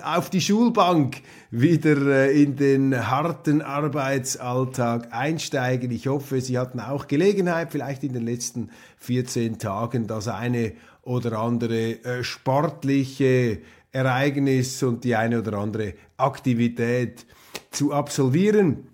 auf 0.03 0.31
die 0.31 0.41
Schulbank, 0.41 1.21
wieder 1.51 1.97
äh, 2.07 2.41
in 2.41 2.55
den 2.55 3.07
harten 3.07 3.61
Arbeitsalltag 3.61 5.13
einsteigen. 5.13 5.91
Ich 5.91 6.07
hoffe, 6.07 6.41
Sie 6.41 6.57
hatten 6.57 6.79
auch 6.79 7.07
Gelegenheit, 7.07 7.71
vielleicht 7.71 8.03
in 8.03 8.13
den 8.13 8.25
letzten 8.25 8.71
14 8.97 9.59
Tagen 9.59 10.07
das 10.07 10.27
eine 10.27 10.73
oder 11.03 11.37
andere 11.37 12.03
äh, 12.03 12.23
sportliche 12.23 13.59
Ereignis 13.91 14.81
und 14.81 15.03
die 15.03 15.15
eine 15.15 15.39
oder 15.39 15.59
andere 15.59 15.93
Aktivität 16.17 17.27
zu 17.69 17.93
absolvieren. 17.93 18.87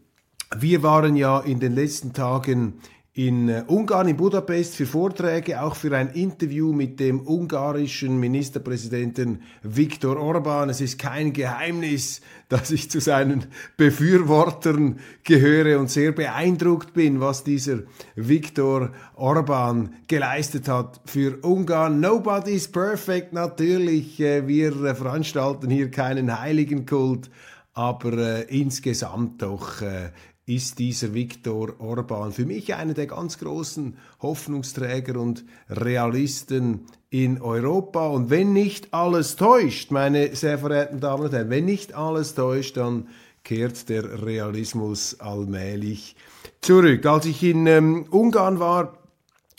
Wir 0.55 0.83
waren 0.83 1.15
ja 1.15 1.39
in 1.39 1.61
den 1.61 1.73
letzten 1.73 2.11
Tagen 2.11 2.81
in 3.16 3.47
äh, 3.47 3.64
Ungarn, 3.67 4.08
in 4.08 4.17
Budapest, 4.17 4.75
für 4.75 4.88
Vorträge, 4.88 5.61
auch 5.61 5.75
für 5.75 5.95
ein 5.95 6.09
Interview 6.09 6.73
mit 6.73 7.00
dem 7.00 7.22
ungarischen 7.22 8.20
Ministerpräsidenten 8.20 9.44
Viktor 9.61 10.17
Orban. 10.17 10.70
Es 10.70 10.81
ist 10.81 10.97
kein 10.97 11.31
Geheimnis, 11.31 12.22
dass 12.50 12.72
ich 12.72 12.89
zu 12.89 13.00
seinen 13.00 13.45
Befürwortern 13.78 15.00
gehöre 15.23 15.80
und 15.80 15.92
sehr 15.92 16.11
beeindruckt 16.11 16.94
bin, 16.94 17.20
was 17.20 17.44
dieser 17.44 17.83
Viktor 18.16 18.92
Orban 19.14 19.94
geleistet 20.08 20.67
hat 20.67 21.00
für 21.05 21.38
Ungarn. 21.44 22.00
Nobody's 22.00 22.67
perfect, 22.67 23.31
natürlich. 23.31 24.20
Äh, 24.20 24.48
wir 24.48 24.75
äh, 24.83 24.95
veranstalten 24.95 25.70
hier 25.70 25.92
keinen 25.92 26.39
Heiligenkult 26.39 27.30
aber 27.73 28.17
äh, 28.17 28.42
insgesamt 28.44 29.42
doch 29.42 29.81
äh, 29.81 30.11
ist 30.45 30.80
dieser 30.80 31.13
Viktor 31.13 31.80
Orban 31.80 32.33
für 32.33 32.45
mich 32.45 32.73
einer 32.75 32.94
der 32.94 33.08
ganz 33.08 33.38
großen 33.38 33.95
Hoffnungsträger 34.22 35.19
und 35.19 35.45
Realisten 35.69 36.81
in 37.09 37.42
Europa. 37.42 38.08
Und 38.08 38.30
wenn 38.30 38.52
nicht 38.52 38.93
alles 38.93 39.37
täuscht, 39.37 39.92
meine 39.92 40.36
sehr 40.36 40.59
verehrten 40.59 40.99
Damen 40.99 41.23
und 41.23 41.33
Herren, 41.33 41.49
wenn 41.49 41.65
nicht 41.65 41.93
alles 41.93 42.36
täuscht, 42.36 42.76
dann 42.76 43.08
kehrt 43.43 43.87
der 43.87 44.26
Realismus 44.26 45.20
allmählich 45.20 46.15
zurück. 46.60 47.05
Als 47.05 47.25
ich 47.25 47.42
in 47.43 47.65
ähm, 47.67 48.05
Ungarn 48.10 48.60
war, 48.60 48.98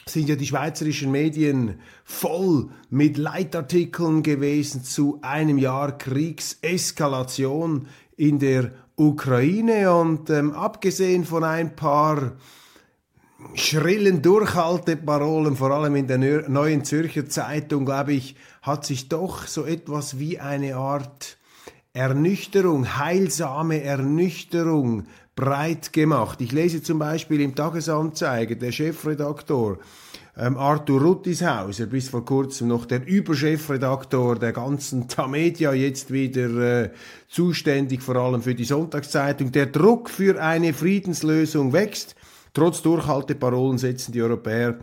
sind 0.06 0.28
ja 0.28 0.36
die 0.36 0.46
schweizerischen 0.46 1.10
Medien 1.10 1.80
voll 2.04 2.68
mit 2.90 3.16
Leitartikeln 3.16 4.22
gewesen 4.22 4.84
zu 4.84 5.18
einem 5.22 5.56
Jahr 5.56 5.96
Kriegseskalation 5.96 7.88
in 8.16 8.38
der 8.38 8.72
Ukraine 8.96 9.92
und 9.92 10.30
ähm, 10.30 10.52
abgesehen 10.52 11.24
von 11.24 11.42
ein 11.42 11.74
paar 11.74 12.32
schrillen 13.54 14.22
Durchhalteparolen, 14.22 15.56
vor 15.56 15.72
allem 15.72 15.96
in 15.96 16.06
der 16.06 16.18
Neuen 16.48 16.84
Zürcher 16.84 17.28
Zeitung, 17.28 17.84
glaube 17.84 18.12
ich, 18.12 18.36
hat 18.62 18.86
sich 18.86 19.08
doch 19.08 19.46
so 19.46 19.64
etwas 19.64 20.18
wie 20.18 20.38
eine 20.38 20.76
Art 20.76 21.36
Ernüchterung, 21.92 22.98
heilsame 22.98 23.82
Ernüchterung 23.82 25.04
breit 25.36 25.92
gemacht. 25.92 26.40
Ich 26.40 26.52
lese 26.52 26.82
zum 26.82 26.98
Beispiel 26.98 27.40
im 27.40 27.54
Tagesanzeiger, 27.54 28.54
der 28.54 28.72
Chefredaktor 28.72 29.78
ähm, 30.36 30.56
Arthur 30.56 31.00
Ruttishauser, 31.00 31.86
bis 31.86 32.08
vor 32.08 32.24
kurzem 32.24 32.68
noch 32.68 32.86
der 32.86 33.06
Überchefredaktor 33.06 34.38
der 34.38 34.52
ganzen 34.52 35.08
Tamedia, 35.08 35.72
jetzt 35.72 36.12
wieder 36.12 36.82
äh, 36.82 36.90
zuständig 37.28 38.02
vor 38.02 38.16
allem 38.16 38.42
für 38.42 38.54
die 38.54 38.64
Sonntagszeitung. 38.64 39.52
Der 39.52 39.66
Druck 39.66 40.10
für 40.10 40.42
eine 40.42 40.72
Friedenslösung 40.72 41.72
wächst. 41.72 42.16
Trotz 42.52 42.82
Durchhalteparolen 42.82 43.78
setzen 43.78 44.12
die 44.12 44.22
Europäer 44.22 44.78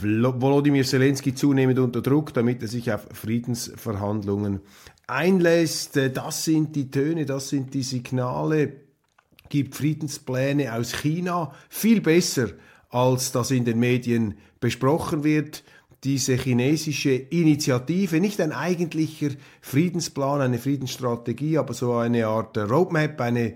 Volodymyr 0.00 0.84
Zelensky 0.84 1.34
zunehmend 1.34 1.78
unter 1.78 2.00
Druck, 2.00 2.32
damit 2.32 2.62
er 2.62 2.68
sich 2.68 2.92
auf 2.92 3.06
Friedensverhandlungen 3.12 4.60
einlässt. 5.06 5.96
Äh, 5.96 6.10
das 6.10 6.44
sind 6.44 6.76
die 6.76 6.90
Töne, 6.90 7.26
das 7.26 7.48
sind 7.48 7.74
die 7.74 7.82
Signale, 7.82 8.72
gibt 9.48 9.74
Friedenspläne 9.74 10.72
aus 10.72 10.94
China 10.94 11.52
viel 11.68 12.00
besser 12.00 12.48
als 12.92 13.32
das 13.32 13.50
in 13.50 13.64
den 13.64 13.80
Medien 13.80 14.34
besprochen 14.60 15.24
wird, 15.24 15.64
diese 16.04 16.34
chinesische 16.34 17.12
Initiative, 17.12 18.20
nicht 18.20 18.40
ein 18.40 18.52
eigentlicher 18.52 19.30
Friedensplan, 19.60 20.40
eine 20.40 20.58
Friedensstrategie, 20.58 21.58
aber 21.58 21.74
so 21.74 21.94
eine 21.94 22.26
Art 22.26 22.58
Roadmap, 22.58 23.20
eine 23.20 23.54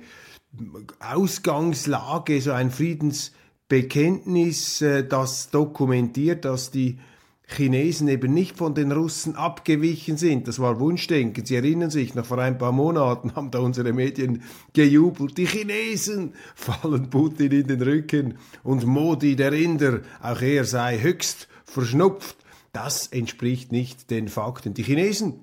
Ausgangslage, 1.00 2.40
so 2.40 2.52
ein 2.52 2.70
Friedensbekenntnis, 2.70 4.82
äh, 4.82 5.04
das 5.06 5.50
dokumentiert, 5.50 6.44
dass 6.44 6.70
die 6.70 7.00
Chinesen 7.48 8.08
eben 8.08 8.34
nicht 8.34 8.56
von 8.58 8.74
den 8.74 8.90
Russen 8.90 9.36
abgewichen 9.36 10.16
sind. 10.16 10.48
Das 10.48 10.58
war 10.58 10.80
Wunschdenken. 10.80 11.46
Sie 11.46 11.54
erinnern 11.54 11.90
sich, 11.90 12.14
noch 12.14 12.26
vor 12.26 12.38
ein 12.38 12.58
paar 12.58 12.72
Monaten 12.72 13.36
haben 13.36 13.52
da 13.52 13.60
unsere 13.60 13.92
Medien 13.92 14.42
gejubelt. 14.72 15.38
Die 15.38 15.46
Chinesen 15.46 16.34
fallen 16.56 17.08
Putin 17.08 17.52
in 17.52 17.68
den 17.68 17.82
Rücken 17.82 18.34
und 18.64 18.84
Modi, 18.84 19.36
der 19.36 19.52
Inder, 19.52 20.00
auch 20.20 20.42
er 20.42 20.64
sei 20.64 20.98
höchst 20.98 21.48
verschnupft. 21.64 22.36
Das 22.72 23.06
entspricht 23.06 23.70
nicht 23.70 24.10
den 24.10 24.28
Fakten. 24.28 24.74
Die 24.74 24.82
Chinesen 24.82 25.40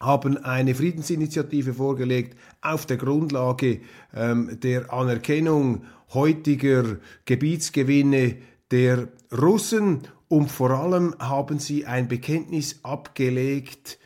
haben 0.00 0.36
eine 0.36 0.74
Friedensinitiative 0.74 1.74
vorgelegt 1.74 2.38
auf 2.62 2.86
der 2.86 2.96
Grundlage 2.96 3.80
ähm, 4.14 4.58
der 4.62 4.92
Anerkennung 4.92 5.84
heutiger 6.12 6.98
Gebietsgewinne 7.24 8.36
der 8.74 9.06
Russen 9.30 10.00
und 10.26 10.50
vor 10.50 10.70
allem 10.70 11.14
haben 11.20 11.60
sie 11.60 11.86
ein 11.86 12.08
Bekenntnis 12.08 12.80
abgelegt 12.82 14.00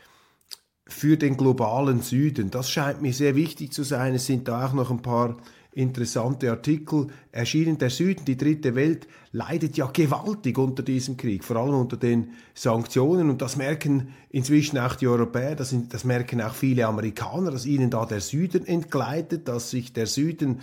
für 0.87 1.17
den 1.17 1.37
globalen 1.37 2.03
Süden. 2.03 2.51
Das 2.51 2.69
scheint 2.69 3.01
mir 3.01 3.11
sehr 3.11 3.35
wichtig 3.35 3.73
zu 3.73 3.81
sein. 3.81 4.13
Es 4.13 4.27
sind 4.27 4.47
da 4.47 4.67
auch 4.67 4.73
noch 4.73 4.91
ein 4.91 5.01
paar 5.01 5.37
interessante 5.71 6.51
Artikel 6.51 7.07
erschienen. 7.31 7.79
Der 7.79 7.89
Süden, 7.89 8.25
die 8.25 8.37
dritte 8.37 8.75
Welt, 8.75 9.07
leidet 9.31 9.75
ja 9.75 9.87
gewaltig 9.87 10.59
unter 10.59 10.83
diesem 10.83 11.17
Krieg, 11.17 11.43
vor 11.43 11.55
allem 11.55 11.73
unter 11.73 11.97
den 11.97 12.33
Sanktionen. 12.53 13.31
Und 13.31 13.41
das 13.41 13.55
merken 13.55 14.09
inzwischen 14.29 14.77
auch 14.77 14.93
die 14.93 15.07
Europäer, 15.07 15.55
das, 15.55 15.75
das 15.89 16.03
merken 16.03 16.41
auch 16.41 16.53
viele 16.53 16.85
Amerikaner, 16.85 17.49
dass 17.49 17.65
ihnen 17.65 17.89
da 17.89 18.05
der 18.05 18.21
Süden 18.21 18.67
entgleitet, 18.67 19.47
dass 19.47 19.71
sich 19.71 19.93
der 19.93 20.05
Süden 20.05 20.59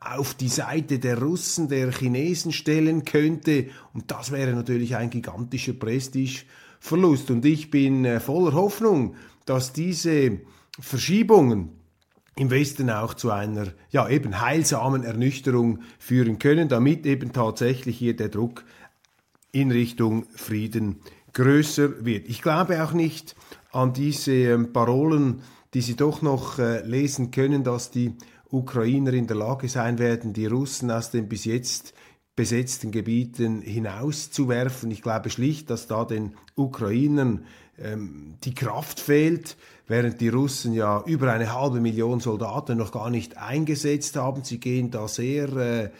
auf 0.00 0.34
die 0.34 0.48
Seite 0.48 0.98
der 0.98 1.20
Russen, 1.20 1.68
der 1.68 1.90
Chinesen 1.92 2.52
stellen 2.52 3.04
könnte. 3.04 3.66
Und 3.92 4.10
das 4.10 4.30
wäre 4.30 4.52
natürlich 4.52 4.96
ein 4.96 5.10
gigantischer 5.10 5.72
Prestigeverlust. 5.72 7.30
Und 7.30 7.44
ich 7.44 7.70
bin 7.70 8.04
äh, 8.04 8.20
voller 8.20 8.52
Hoffnung, 8.54 9.14
dass 9.44 9.72
diese 9.72 10.38
Verschiebungen 10.78 11.70
im 12.36 12.50
Westen 12.50 12.90
auch 12.90 13.14
zu 13.14 13.30
einer 13.30 13.68
ja 13.90 14.08
eben 14.08 14.40
heilsamen 14.40 15.04
Ernüchterung 15.04 15.80
führen 15.98 16.38
können, 16.38 16.68
damit 16.68 17.06
eben 17.06 17.32
tatsächlich 17.32 17.98
hier 17.98 18.14
der 18.14 18.28
Druck 18.28 18.64
in 19.52 19.70
Richtung 19.70 20.26
Frieden 20.34 21.00
größer 21.32 22.04
wird. 22.04 22.28
Ich 22.28 22.42
glaube 22.42 22.82
auch 22.84 22.92
nicht 22.92 23.36
an 23.72 23.92
diese 23.92 24.32
ähm, 24.32 24.72
Parolen 24.72 25.42
die 25.76 25.82
Sie 25.82 25.94
doch 25.94 26.22
noch 26.22 26.58
äh, 26.58 26.80
lesen 26.86 27.30
können, 27.30 27.62
dass 27.62 27.90
die 27.90 28.14
Ukrainer 28.56 29.12
in 29.12 29.26
der 29.26 29.36
Lage 29.36 29.68
sein 29.68 29.98
werden, 29.98 30.32
die 30.32 30.46
Russen 30.46 30.90
aus 30.90 31.10
den 31.10 31.28
bis 31.28 31.44
jetzt 31.44 31.94
besetzten 32.34 32.90
Gebieten 32.90 33.62
hinauszuwerfen. 33.62 34.90
Ich 34.90 35.02
glaube 35.02 35.30
schlicht, 35.30 35.70
dass 35.70 35.86
da 35.86 36.04
den 36.04 36.34
Ukrainern 36.54 37.46
ähm, 37.78 38.34
die 38.44 38.54
Kraft 38.54 39.00
fehlt, 39.00 39.56
während 39.86 40.20
die 40.20 40.28
Russen 40.28 40.72
ja 40.72 41.02
über 41.06 41.32
eine 41.32 41.54
halbe 41.54 41.80
Million 41.80 42.20
Soldaten 42.20 42.76
noch 42.76 42.92
gar 42.92 43.10
nicht 43.10 43.38
eingesetzt 43.38 44.16
haben. 44.16 44.44
Sie 44.44 44.60
gehen 44.60 44.90
da 44.90 45.08
sehr 45.08 45.48
äh, 45.56 45.90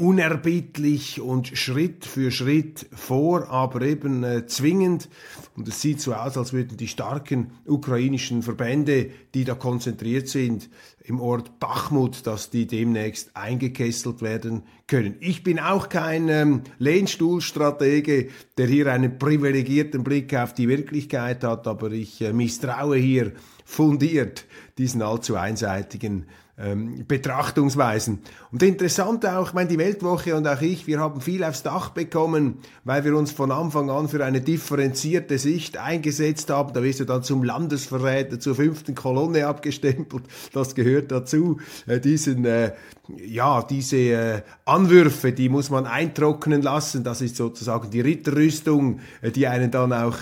unerbittlich 0.00 1.20
und 1.20 1.48
Schritt 1.48 2.06
für 2.06 2.30
Schritt 2.30 2.86
vor, 2.92 3.50
aber 3.50 3.82
eben 3.82 4.24
äh, 4.24 4.46
zwingend. 4.46 5.10
Und 5.56 5.68
es 5.68 5.82
sieht 5.82 6.00
so 6.00 6.14
aus, 6.14 6.38
als 6.38 6.54
würden 6.54 6.78
die 6.78 6.88
starken 6.88 7.52
ukrainischen 7.66 8.42
Verbände, 8.42 9.10
die 9.34 9.44
da 9.44 9.54
konzentriert 9.54 10.28
sind, 10.28 10.70
im 11.04 11.20
Ort 11.20 11.58
Bachmut, 11.60 12.26
dass 12.26 12.48
die 12.48 12.66
demnächst 12.66 13.36
eingekesselt 13.36 14.22
werden 14.22 14.62
können. 14.86 15.16
Ich 15.20 15.42
bin 15.42 15.58
auch 15.58 15.90
kein 15.90 16.28
ähm, 16.30 16.62
Lehnstuhlstratege, 16.78 18.28
der 18.56 18.66
hier 18.66 18.86
einen 18.86 19.18
privilegierten 19.18 20.02
Blick 20.02 20.34
auf 20.34 20.54
die 20.54 20.68
Wirklichkeit 20.68 21.44
hat, 21.44 21.66
aber 21.66 21.92
ich 21.92 22.22
äh, 22.22 22.32
misstraue 22.32 22.96
hier 22.96 23.32
fundiert 23.66 24.46
diesen 24.78 25.02
allzu 25.02 25.36
einseitigen 25.36 26.26
ähm, 26.60 27.04
Betrachtungsweisen. 27.08 28.18
Und 28.52 28.62
interessant 28.62 29.26
auch, 29.26 29.48
ich 29.48 29.52
meine, 29.54 29.68
die 29.68 29.78
Weltwoche 29.78 30.36
und 30.36 30.46
auch 30.46 30.60
ich, 30.60 30.86
wir 30.86 31.00
haben 31.00 31.20
viel 31.20 31.42
aufs 31.42 31.62
Dach 31.62 31.90
bekommen, 31.90 32.58
weil 32.84 33.04
wir 33.04 33.16
uns 33.16 33.32
von 33.32 33.50
Anfang 33.50 33.90
an 33.90 34.08
für 34.08 34.24
eine 34.24 34.40
differenzierte 34.40 35.38
Sicht 35.38 35.78
eingesetzt 35.78 36.50
haben. 36.50 36.72
Da 36.74 36.82
wirst 36.82 37.00
du 37.00 37.04
dann 37.04 37.22
zum 37.22 37.42
Landesverräter, 37.42 38.38
zur 38.38 38.54
fünften 38.54 38.94
Kolonne 38.94 39.46
abgestempelt. 39.46 40.24
Das 40.52 40.74
gehört 40.74 41.10
dazu. 41.10 41.58
Äh, 41.86 42.00
diesen, 42.00 42.44
äh, 42.44 42.72
ja, 43.16 43.62
diese 43.62 43.96
äh, 43.96 44.42
Anwürfe, 44.66 45.32
die 45.32 45.48
muss 45.48 45.70
man 45.70 45.86
eintrocknen 45.86 46.62
lassen. 46.62 47.04
Das 47.04 47.22
ist 47.22 47.36
sozusagen 47.36 47.90
die 47.90 48.00
Ritterrüstung, 48.00 49.00
äh, 49.22 49.30
die 49.30 49.46
einen 49.46 49.70
dann 49.70 49.92
auch 49.92 50.18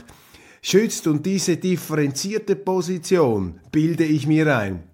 schützt. 0.63 1.07
Und 1.07 1.27
diese 1.27 1.57
differenzierte 1.57 2.55
Position 2.57 3.61
bilde 3.73 4.05
ich 4.05 4.27
mir 4.27 4.57
ein 4.57 4.88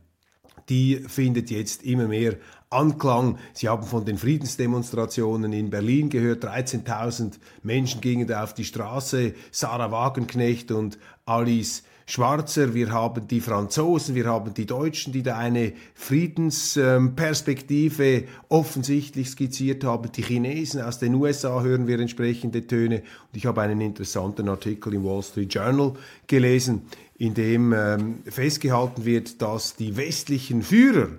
die 0.69 0.97
findet 1.07 1.51
jetzt 1.51 1.83
immer 1.83 2.09
mehr 2.09 2.37
Anklang. 2.71 3.39
Sie 3.53 3.69
haben 3.69 3.85
von 3.85 4.05
den 4.05 4.19
Friedensdemonstrationen 4.19 5.53
in 5.53 5.71
Berlin 5.71 6.11
gehört. 6.11 6.45
13.000 6.45 7.35
Menschen 7.63 8.01
gingen 8.01 8.27
da 8.27 8.43
auf 8.43 8.55
die 8.55 8.65
Straße. 8.65 9.35
Sarah 9.53 9.93
Wagenknecht 9.93 10.73
und 10.73 10.99
Alice 11.25 11.85
Schwarzer, 12.07 12.75
wir 12.75 12.93
haben 12.93 13.27
die 13.29 13.41
Franzosen, 13.41 14.15
wir 14.15 14.27
haben 14.27 14.53
die 14.53 14.67
Deutschen, 14.67 15.15
die 15.15 15.23
da 15.23 15.39
eine 15.39 15.73
Friedensperspektive 15.95 18.25
offensichtlich 18.51 19.31
skizziert 19.31 19.85
haben. 19.85 20.13
Die 20.13 20.21
Chinesen 20.21 20.83
aus 20.83 20.99
den 20.99 21.15
USA 21.15 21.63
hören 21.63 21.87
wir 21.87 21.99
entsprechende 21.99 22.67
Töne. 22.67 22.97
Und 22.97 23.37
ich 23.37 23.47
habe 23.47 23.63
einen 23.63 23.81
interessanten 23.81 24.51
Artikel 24.51 24.93
im 24.93 25.05
Wall 25.05 25.23
Street 25.23 25.55
Journal 25.55 25.95
gelesen, 26.27 26.83
in 27.17 27.35
dem 27.35 27.73
ähm, 27.73 28.23
festgehalten 28.25 29.05
wird, 29.05 29.41
dass 29.41 29.77
die 29.77 29.97
westlichen 29.97 30.63
Führer 30.63 31.11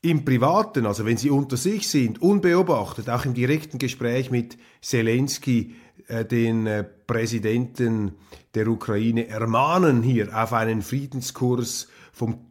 im 0.00 0.24
Privaten, 0.24 0.86
also 0.86 1.04
wenn 1.04 1.16
sie 1.16 1.30
unter 1.30 1.56
sich 1.56 1.88
sind, 1.88 2.22
unbeobachtet, 2.22 3.10
auch 3.10 3.24
im 3.24 3.34
direkten 3.34 3.78
Gespräch 3.78 4.30
mit 4.30 4.56
Zelensky, 4.80 5.74
äh, 6.06 6.24
den 6.24 6.66
äh, 6.66 6.84
Präsidenten 6.84 8.12
der 8.54 8.68
Ukraine 8.68 9.28
ermahnen, 9.28 10.02
hier 10.02 10.36
auf 10.36 10.52
einen 10.52 10.82
Friedenskurs 10.82 11.88
vom 12.12 12.44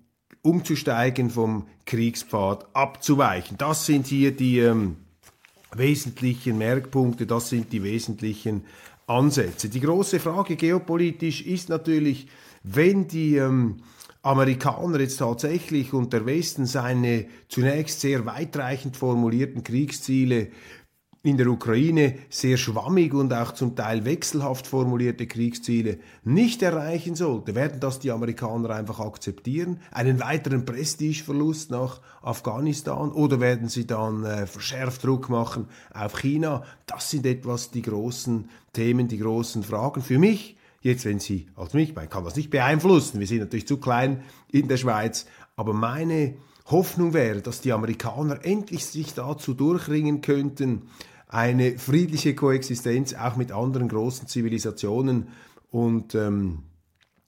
umzusteigen, 0.44 1.30
vom 1.30 1.68
Kriegspfad 1.86 2.74
abzuweichen. 2.74 3.58
Das 3.58 3.86
sind 3.86 4.08
hier 4.08 4.32
die 4.32 4.60
ähm, 4.60 4.98
wesentlichen 5.74 6.58
Merkpunkte, 6.58 7.26
das 7.26 7.50
sind 7.50 7.74
die 7.74 7.84
wesentlichen 7.84 8.64
Ansätze. 9.08 9.70
Die 9.70 9.80
große 9.80 10.20
Frage 10.20 10.56
geopolitisch 10.56 11.42
ist 11.42 11.70
natürlich, 11.70 12.28
wenn 12.64 13.08
die 13.08 13.38
ähm, 13.38 13.78
Amerikaner 14.22 15.00
jetzt 15.00 15.18
tatsächlich 15.18 15.94
und 15.94 16.12
der 16.12 16.26
Westen 16.26 16.66
seine 16.66 17.26
zunächst 17.48 18.02
sehr 18.02 18.26
weitreichend 18.26 18.98
formulierten 18.98 19.64
Kriegsziele 19.64 20.50
in 21.28 21.36
der 21.36 21.48
Ukraine 21.48 22.16
sehr 22.30 22.56
schwammig 22.56 23.14
und 23.14 23.34
auch 23.34 23.52
zum 23.52 23.76
Teil 23.76 24.06
wechselhaft 24.06 24.66
formulierte 24.66 25.28
Kriegsziele 25.28 25.98
nicht 26.24 26.62
erreichen 26.62 27.16
sollte, 27.16 27.54
werden 27.54 27.82
das 27.82 28.00
die 28.00 28.12
Amerikaner 28.12 28.70
einfach 28.70 29.02
akzeptieren? 29.02 29.82
Einen 29.92 30.22
weiteren 30.22 30.64
Prestigeverlust 30.64 31.70
nach 31.70 32.00
Afghanistan? 32.22 33.12
Oder 33.12 33.42
werden 33.42 33.68
sie 33.68 33.86
dann 33.86 34.24
äh, 34.24 34.48
verschärft 34.48 35.04
Druck 35.04 35.28
machen 35.28 35.68
auf 35.94 36.18
China? 36.18 36.64
Das 36.86 37.12
sind 37.12 37.26
etwas 37.26 37.72
die 37.72 37.82
großen 37.82 38.50
Themen, 38.72 39.10
die 39.10 39.18
großen 39.18 39.64
Fragen. 39.64 40.02
Für 40.02 40.20
mich, 40.20 40.56
jetzt 40.82 41.04
wenn 41.04 41.20
Sie, 41.20 41.48
als 41.58 41.74
mich, 41.74 41.94
man 41.94 42.08
kann 42.08 42.24
das 42.24 42.38
nicht 42.38 42.52
beeinflussen, 42.52 43.20
wir 43.20 43.28
sind 43.28 43.40
natürlich 43.40 43.68
zu 43.68 43.78
klein 43.78 44.22
in 44.50 44.70
der 44.70 44.78
Schweiz, 44.78 45.26
aber 45.58 45.74
meine 45.74 46.36
Hoffnung 46.68 47.14
wäre, 47.14 47.42
dass 47.42 47.62
die 47.62 47.74
Amerikaner 47.74 48.46
endlich 48.46 48.86
sich 48.86 49.14
dazu 49.14 49.54
durchringen 49.54 50.22
könnten, 50.22 50.84
eine 51.28 51.78
friedliche 51.78 52.36
Koexistenz 52.36 53.14
auch 53.14 53.36
mit 53.36 53.52
anderen 53.52 53.90
großen 53.90 54.28
Zivilisationen 54.28 55.28
und 55.72 56.16
ähm, 56.16 56.64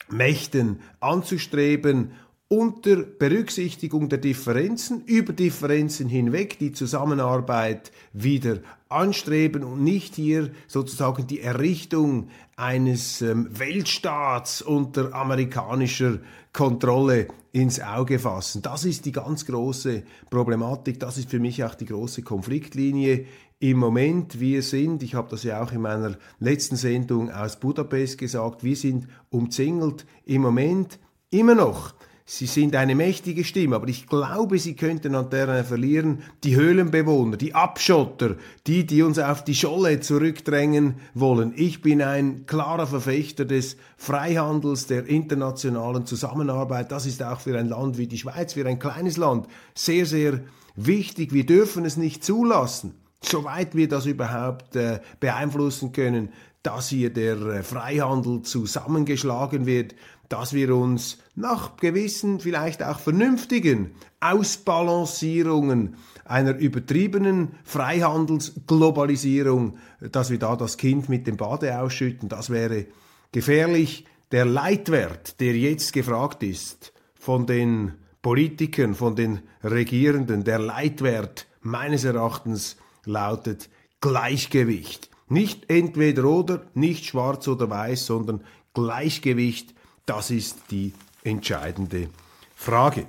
Mächten 0.09 0.79
anzustreben 0.99 2.11
unter 2.51 2.95
Berücksichtigung 2.95 4.09
der 4.09 4.17
Differenzen, 4.17 5.03
über 5.05 5.33
Differenzen 5.33 6.09
hinweg 6.09 6.57
die 6.57 6.71
Zusammenarbeit 6.71 7.91
wieder 8.11 8.61
anstreben 8.89 9.63
und 9.63 9.83
nicht 9.83 10.15
hier 10.15 10.49
sozusagen 10.67 11.27
die 11.27 11.41
Errichtung 11.41 12.29
eines 12.55 13.21
ähm, 13.21 13.47
Weltstaats 13.51 14.63
unter 14.63 15.13
amerikanischer 15.13 16.19
Kontrolle 16.51 17.27
ins 17.51 17.79
Auge 17.79 18.17
fassen. 18.17 18.63
Das 18.63 18.83
ist 18.83 19.05
die 19.05 19.11
ganz 19.11 19.45
große 19.45 20.01
Problematik, 20.31 20.99
das 20.99 21.19
ist 21.19 21.29
für 21.29 21.39
mich 21.39 21.63
auch 21.63 21.75
die 21.75 21.85
große 21.85 22.23
Konfliktlinie 22.23 23.25
im 23.59 23.77
Moment. 23.77 24.39
Wir 24.39 24.63
sind, 24.63 25.03
ich 25.03 25.15
habe 25.15 25.29
das 25.29 25.43
ja 25.43 25.61
auch 25.61 25.71
in 25.71 25.81
meiner 25.81 26.17
letzten 26.39 26.75
Sendung 26.75 27.31
aus 27.31 27.59
Budapest 27.59 28.17
gesagt, 28.17 28.63
wir 28.63 28.75
sind 28.75 29.07
umzingelt 29.29 30.05
im 30.25 30.41
Moment 30.41 30.99
immer 31.29 31.55
noch 31.55 31.93
Sie 32.31 32.45
sind 32.45 32.75
eine 32.75 32.93
mächtige 32.93 33.43
Stimme, 33.43 33.75
aber 33.75 33.87
ich 33.87 34.05
glaube, 34.05 34.59
sie 34.59 34.75
könnten 34.75 35.15
an 35.15 35.31
der 35.31 35.63
verlieren. 35.63 36.21
Die 36.43 36.55
Höhlenbewohner, 36.55 37.37
die 37.37 37.55
Abschotter, 37.55 38.35
die, 38.67 38.85
die 38.85 39.01
uns 39.01 39.17
auf 39.17 39.43
die 39.43 39.55
Scholle 39.55 39.99
zurückdrängen 39.99 40.93
wollen. 41.15 41.53
Ich 41.55 41.81
bin 41.81 42.03
ein 42.03 42.45
klarer 42.45 42.85
Verfechter 42.85 43.45
des 43.45 43.77
Freihandels, 43.97 44.85
der 44.85 45.07
internationalen 45.07 46.05
Zusammenarbeit. 46.05 46.91
Das 46.91 47.07
ist 47.07 47.23
auch 47.23 47.39
für 47.39 47.57
ein 47.57 47.67
Land 47.67 47.97
wie 47.97 48.05
die 48.05 48.19
Schweiz, 48.19 48.53
für 48.53 48.67
ein 48.67 48.77
kleines 48.77 49.17
Land, 49.17 49.47
sehr, 49.73 50.05
sehr 50.05 50.41
wichtig. 50.75 51.33
Wir 51.33 51.47
dürfen 51.47 51.83
es 51.83 51.97
nicht 51.97 52.23
zulassen, 52.23 52.93
soweit 53.21 53.75
wir 53.75 53.87
das 53.87 54.05
überhaupt 54.05 54.75
äh, 54.75 54.99
beeinflussen 55.19 55.91
können, 55.91 56.29
dass 56.63 56.89
hier 56.89 57.11
der 57.11 57.37
äh, 57.37 57.63
Freihandel 57.63 58.41
zusammengeschlagen 58.41 59.65
wird 59.65 59.95
dass 60.29 60.53
wir 60.53 60.73
uns 60.75 61.17
nach 61.35 61.75
gewissen, 61.77 62.39
vielleicht 62.39 62.81
auch 62.83 62.99
vernünftigen 62.99 63.95
Ausbalancierungen 64.19 65.95
einer 66.23 66.55
übertriebenen 66.55 67.55
Freihandelsglobalisierung, 67.63 69.79
dass 70.11 70.29
wir 70.29 70.37
da 70.37 70.55
das 70.55 70.77
Kind 70.77 71.09
mit 71.09 71.25
dem 71.25 71.37
Bade 71.37 71.81
ausschütten, 71.81 72.29
das 72.29 72.51
wäre 72.51 72.85
gefährlich. 73.31 74.05
Der 74.31 74.45
Leitwert, 74.45 75.39
der 75.39 75.57
jetzt 75.57 75.91
gefragt 75.91 76.43
ist 76.43 76.93
von 77.15 77.47
den 77.47 77.93
Politikern, 78.21 78.93
von 78.93 79.15
den 79.15 79.39
Regierenden, 79.63 80.43
der 80.43 80.59
Leitwert 80.59 81.47
meines 81.61 82.03
Erachtens 82.03 82.77
lautet 83.09 83.69
Gleichgewicht. 84.01 85.09
Nicht 85.27 85.69
entweder 85.69 86.25
oder, 86.25 86.61
nicht 86.73 87.05
schwarz 87.05 87.47
oder 87.47 87.69
weiß, 87.69 88.05
sondern 88.05 88.43
Gleichgewicht 88.73 89.73
das 90.09 90.31
ist 90.31 90.71
die 90.71 90.91
entscheidende 91.23 92.09
Frage. 92.55 93.05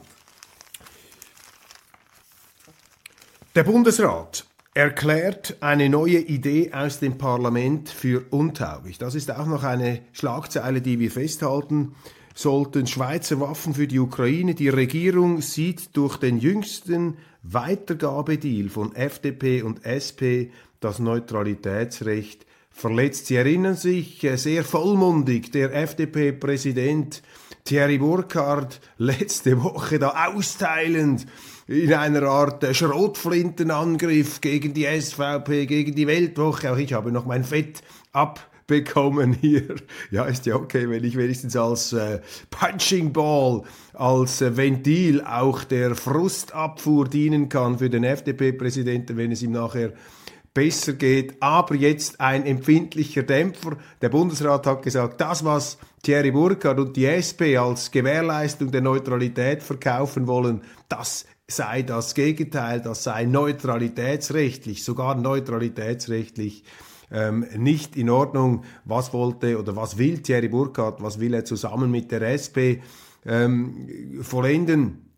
Der 3.55 3.65
Bundesrat 3.65 4.45
erklärt 4.75 5.57
eine 5.61 5.89
neue 5.89 6.19
Idee 6.19 6.75
aus 6.75 7.01
dem 7.01 7.17
Parlament 7.17 7.89
für 7.89 8.27
untauglich. 8.29 8.99
Das 8.99 9.15
ist 9.15 9.31
auch 9.31 9.47
noch 9.47 9.63
eine 9.63 10.03
Schlagzeile, 10.13 10.83
die 10.83 10.99
wir 10.99 11.11
festhalten 11.11 11.95
sollten. 12.35 12.87
Schweizer 12.87 13.41
Waffen 13.41 13.75
für 13.75 13.87
die 13.87 13.99
Ukraine. 13.99 14.55
Die 14.55 14.69
Regierung 14.69 15.41
sieht 15.41 15.97
durch 15.97 16.17
den 16.17 16.39
jüngsten 16.39 17.17
Weitergabedeal 17.43 18.69
von 18.69 18.95
FDP 18.95 19.63
und 19.63 19.85
SP 19.87 20.53
das 20.81 20.99
Neutralitätsrecht 20.99 22.47
verletzt. 22.71 23.27
Sie 23.27 23.37
erinnern 23.37 23.77
sich, 23.77 24.25
äh, 24.25 24.37
sehr 24.37 24.65
vollmundig, 24.65 25.53
der 25.53 25.75
FDP-Präsident 25.75 27.23
Thierry 27.65 27.99
Burkhardt 27.99 28.81
letzte 28.99 29.63
Woche 29.63 29.99
da 29.99 30.27
austeilend 30.27 31.27
in 31.67 31.93
einer 31.93 32.23
Art 32.25 32.75
Schrotflintenangriff 32.75 34.41
gegen 34.41 34.75
die 34.75 34.87
SVP, 34.87 35.67
gegen 35.67 35.95
die 35.95 36.07
Weltwoche. 36.07 36.73
Auch 36.73 36.79
ich 36.79 36.93
habe 36.93 37.13
noch 37.13 37.27
mein 37.27 37.45
Fett 37.45 37.83
abbekommen 38.71 39.33
hier. 39.33 39.77
Ja, 40.11 40.25
ist 40.25 40.47
ja 40.47 40.57
okay, 40.57 40.89
wenn 40.89 41.05
ich 41.05 41.17
wenigstens 41.17 41.57
als 41.57 41.93
äh, 41.93 42.21
Punching 42.51 43.13
Ball, 43.13 43.63
als 43.93 44.41
äh, 44.41 44.57
Ventil 44.57 45.21
auch 45.23 45.63
der 45.65 45.95
Frustabfuhr 45.95 47.09
dienen 47.09 47.49
kann 47.49 47.79
für 47.79 47.91
den 47.91 48.05
FDP-Präsidenten, 48.05 49.17
wenn 49.17 49.31
es 49.31 49.43
ihm 49.43 49.53
nachher 49.53 49.93
besser 50.53 50.95
geht, 50.95 51.41
aber 51.41 51.75
jetzt 51.77 52.21
ein 52.21 52.45
empfindlicher 52.45 53.23
Dämpfer. 53.23 53.77
Der 54.03 54.09
Bundesrat 54.09 54.67
hat 54.67 54.83
gesagt, 54.83 55.21
das, 55.21 55.45
was 55.45 55.79
Thierry 56.03 56.33
Burkhardt 56.33 56.81
und 56.81 56.97
die 56.97 57.07
SP 57.07 57.55
als 57.57 57.91
Gewährleistung 57.91 58.73
der 58.73 58.81
Neutralität 58.81 59.63
verkaufen 59.63 60.27
wollen, 60.27 60.63
das 60.89 61.27
sei 61.47 61.83
das 61.83 62.15
Gegenteil, 62.15 62.81
das 62.81 63.05
sei 63.05 63.25
neutralitätsrechtlich, 63.25 64.83
sogar 64.83 65.15
neutralitätsrechtlich 65.15 66.65
ähm, 67.11 67.47
nicht 67.57 67.97
in 67.97 68.11
Ordnung. 68.11 68.65
Was 68.85 69.13
wollte 69.13 69.59
oder 69.59 69.77
was 69.77 69.99
will 69.99 70.19
Thierry 70.19 70.49
Burkhardt, 70.49 71.03
was 71.03 71.21
will 71.21 71.35
er 71.35 71.45
zusammen 71.45 71.91
mit 71.91 72.11
der 72.11 72.23
SP 72.23 72.83
ähm, 73.27 74.19
vollenden? 74.23 75.11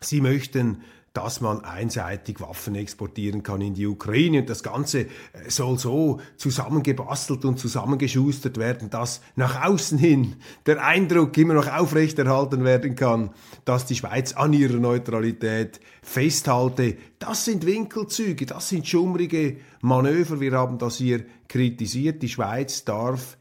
Sie 0.00 0.20
möchten 0.20 0.82
dass 1.16 1.40
man 1.40 1.64
einseitig 1.64 2.42
Waffen 2.42 2.74
exportieren 2.74 3.42
kann 3.42 3.62
in 3.62 3.72
die 3.72 3.86
Ukraine. 3.86 4.40
Und 4.40 4.50
das 4.50 4.62
Ganze 4.62 5.00
äh, 5.00 5.08
soll 5.48 5.78
so 5.78 6.20
zusammengebastelt 6.36 7.46
und 7.46 7.58
zusammengeschustert 7.58 8.58
werden, 8.58 8.90
dass 8.90 9.22
nach 9.34 9.64
außen 9.64 9.96
hin 9.96 10.36
der 10.66 10.84
Eindruck 10.84 11.36
immer 11.38 11.54
noch 11.54 11.72
aufrechterhalten 11.72 12.64
werden 12.64 12.96
kann, 12.96 13.30
dass 13.64 13.86
die 13.86 13.94
Schweiz 13.94 14.34
an 14.34 14.52
ihrer 14.52 14.78
Neutralität 14.78 15.80
festhalte. 16.02 16.98
Das 17.18 17.46
sind 17.46 17.64
Winkelzüge, 17.64 18.44
das 18.44 18.68
sind 18.68 18.86
schummrige 18.86 19.56
Manöver. 19.80 20.40
Wir 20.40 20.52
haben 20.52 20.76
das 20.76 20.98
hier 20.98 21.24
kritisiert. 21.48 22.22
Die 22.22 22.28
Schweiz 22.28 22.84
darf 22.84 23.38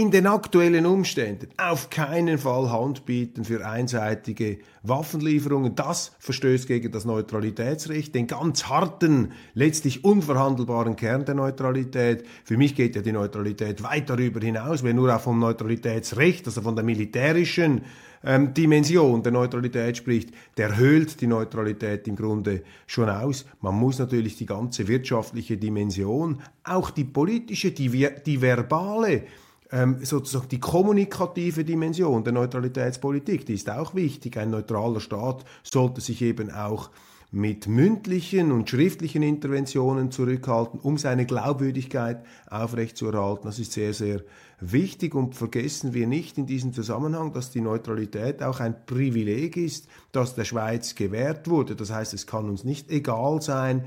in 0.00 0.10
den 0.10 0.26
aktuellen 0.26 0.84
Umständen 0.84 1.48
auf 1.56 1.88
keinen 1.88 2.36
Fall 2.36 2.70
Hand 2.70 3.06
bieten 3.06 3.44
für 3.44 3.66
einseitige 3.66 4.58
Waffenlieferungen. 4.82 5.74
Das 5.74 6.12
verstößt 6.18 6.66
gegen 6.66 6.92
das 6.92 7.06
Neutralitätsrecht, 7.06 8.14
den 8.14 8.26
ganz 8.26 8.66
harten, 8.68 9.32
letztlich 9.54 10.04
unverhandelbaren 10.04 10.96
Kern 10.96 11.24
der 11.24 11.34
Neutralität. 11.34 12.26
Für 12.44 12.58
mich 12.58 12.74
geht 12.74 12.94
ja 12.94 13.00
die 13.00 13.12
Neutralität 13.12 13.82
weit 13.82 14.10
darüber 14.10 14.40
hinaus. 14.40 14.82
Wer 14.82 14.92
nur 14.92 15.14
auch 15.14 15.20
vom 15.20 15.38
Neutralitätsrecht, 15.38 16.46
also 16.46 16.60
von 16.60 16.76
der 16.76 16.84
militärischen 16.84 17.80
ähm, 18.22 18.52
Dimension 18.52 19.22
der 19.22 19.32
Neutralität 19.32 19.96
spricht, 19.96 20.30
der 20.58 20.76
höhlt 20.76 21.20
die 21.22 21.26
Neutralität 21.26 22.06
im 22.06 22.16
Grunde 22.16 22.62
schon 22.86 23.08
aus. 23.08 23.46
Man 23.62 23.74
muss 23.76 23.98
natürlich 23.98 24.36
die 24.36 24.46
ganze 24.46 24.88
wirtschaftliche 24.88 25.56
Dimension, 25.56 26.42
auch 26.64 26.90
die 26.90 27.04
politische, 27.04 27.70
die, 27.70 28.08
die 28.26 28.42
verbale, 28.42 29.22
ähm, 29.70 30.04
sozusagen 30.04 30.48
die 30.48 30.60
kommunikative 30.60 31.64
Dimension 31.64 32.24
der 32.24 32.32
Neutralitätspolitik, 32.32 33.46
die 33.46 33.54
ist 33.54 33.70
auch 33.70 33.94
wichtig. 33.94 34.36
Ein 34.36 34.50
neutraler 34.50 35.00
Staat 35.00 35.44
sollte 35.62 36.00
sich 36.00 36.22
eben 36.22 36.50
auch 36.50 36.90
mit 37.32 37.66
mündlichen 37.66 38.52
und 38.52 38.70
schriftlichen 38.70 39.22
Interventionen 39.22 40.10
zurückhalten, 40.10 40.78
um 40.80 40.96
seine 40.96 41.26
Glaubwürdigkeit 41.26 42.24
aufrechtzuerhalten. 42.48 43.46
Das 43.46 43.58
ist 43.58 43.72
sehr, 43.72 43.92
sehr 43.92 44.22
wichtig 44.60 45.14
und 45.14 45.34
vergessen 45.34 45.92
wir 45.92 46.06
nicht 46.06 46.38
in 46.38 46.46
diesem 46.46 46.72
Zusammenhang, 46.72 47.32
dass 47.32 47.50
die 47.50 47.60
Neutralität 47.60 48.42
auch 48.42 48.60
ein 48.60 48.86
Privileg 48.86 49.56
ist, 49.56 49.88
das 50.12 50.34
der 50.34 50.44
Schweiz 50.44 50.94
gewährt 50.94 51.48
wurde. 51.48 51.76
Das 51.76 51.90
heißt, 51.90 52.14
es 52.14 52.26
kann 52.26 52.48
uns 52.48 52.64
nicht 52.64 52.90
egal 52.90 53.42
sein, 53.42 53.86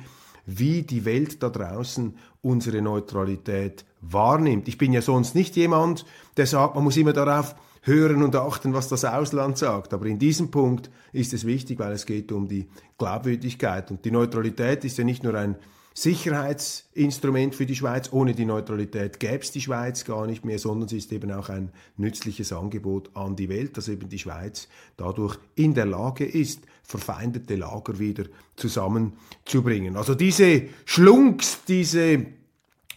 wie 0.58 0.82
die 0.84 1.06
Welt 1.06 1.44
da 1.44 1.50
draußen 1.50 2.16
unsere 2.42 2.82
Neutralität 2.82 3.86
wahrnimmt. 4.02 4.68
Ich 4.68 4.78
bin 4.78 4.94
ja 4.94 5.02
sonst 5.02 5.36
nicht 5.36 5.56
jemand, 5.56 6.06
der 6.38 6.48
sagt, 6.48 6.76
man 6.76 6.84
muss 6.84 6.98
immer 6.98 7.14
darauf 7.14 7.56
hören 7.82 8.24
und 8.24 8.36
achten, 8.36 8.74
was 8.74 8.88
das 8.88 9.06
Ausland 9.06 9.58
sagt. 9.58 9.94
Aber 9.94 10.06
in 10.06 10.20
diesem 10.20 10.52
Punkt 10.52 10.90
ist 11.12 11.34
es 11.34 11.46
wichtig, 11.46 11.80
weil 11.80 11.92
es 11.94 12.06
geht 12.06 12.32
um 12.32 12.48
die 12.48 12.68
Glaubwürdigkeit. 12.98 13.92
Und 13.92 14.06
die 14.06 14.12
Neutralität 14.12 14.84
ist 14.86 14.98
ja 14.98 15.04
nicht 15.04 15.24
nur 15.24 15.36
ein 15.36 15.56
Sicherheitsinstrument 16.02 17.56
für 17.56 17.66
die 17.66 17.76
Schweiz. 17.76 18.14
Ohne 18.14 18.34
die 18.34 18.46
Neutralität 18.46 19.20
gäbe 19.20 19.40
es 19.40 19.52
die 19.52 19.60
Schweiz 19.60 20.06
gar 20.06 20.26
nicht 20.28 20.46
mehr, 20.46 20.58
sondern 20.58 20.88
sie 20.88 20.98
ist 20.98 21.12
eben 21.12 21.30
auch 21.32 21.50
ein 21.50 21.72
nützliches 21.98 22.54
Angebot 22.54 23.10
an 23.16 23.36
die 23.36 23.50
Welt, 23.50 23.76
dass 23.76 23.90
eben 23.90 24.08
die 24.08 24.20
Schweiz 24.20 24.70
dadurch 24.96 25.38
in 25.56 25.74
der 25.74 25.86
Lage 25.86 26.24
ist, 26.24 26.62
verfeindete 26.84 27.58
Lager 27.58 28.00
wieder 28.00 28.24
zusammenzubringen. 28.56 29.98
Also 29.98 30.16
diese 30.16 30.70
Schlunks, 30.86 31.66
diese 31.68 32.28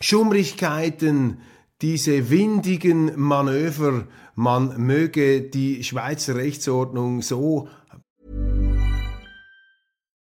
Schummrigkeiten, 0.00 1.38
diese 1.80 2.30
windigen 2.30 3.18
Manöver, 3.20 4.06
man 4.36 4.80
möge 4.80 5.42
die 5.42 5.82
Schweizer 5.82 6.36
Rechtsordnung 6.36 7.20
so 7.20 7.68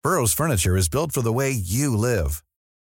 Burroughs 0.03 0.33
Furniture 0.33 0.77
is 0.77 0.89
built 0.89 1.13
for 1.13 1.21
the 1.21 1.33
way 1.33 1.51
you 1.51 1.95
live. 1.95 2.43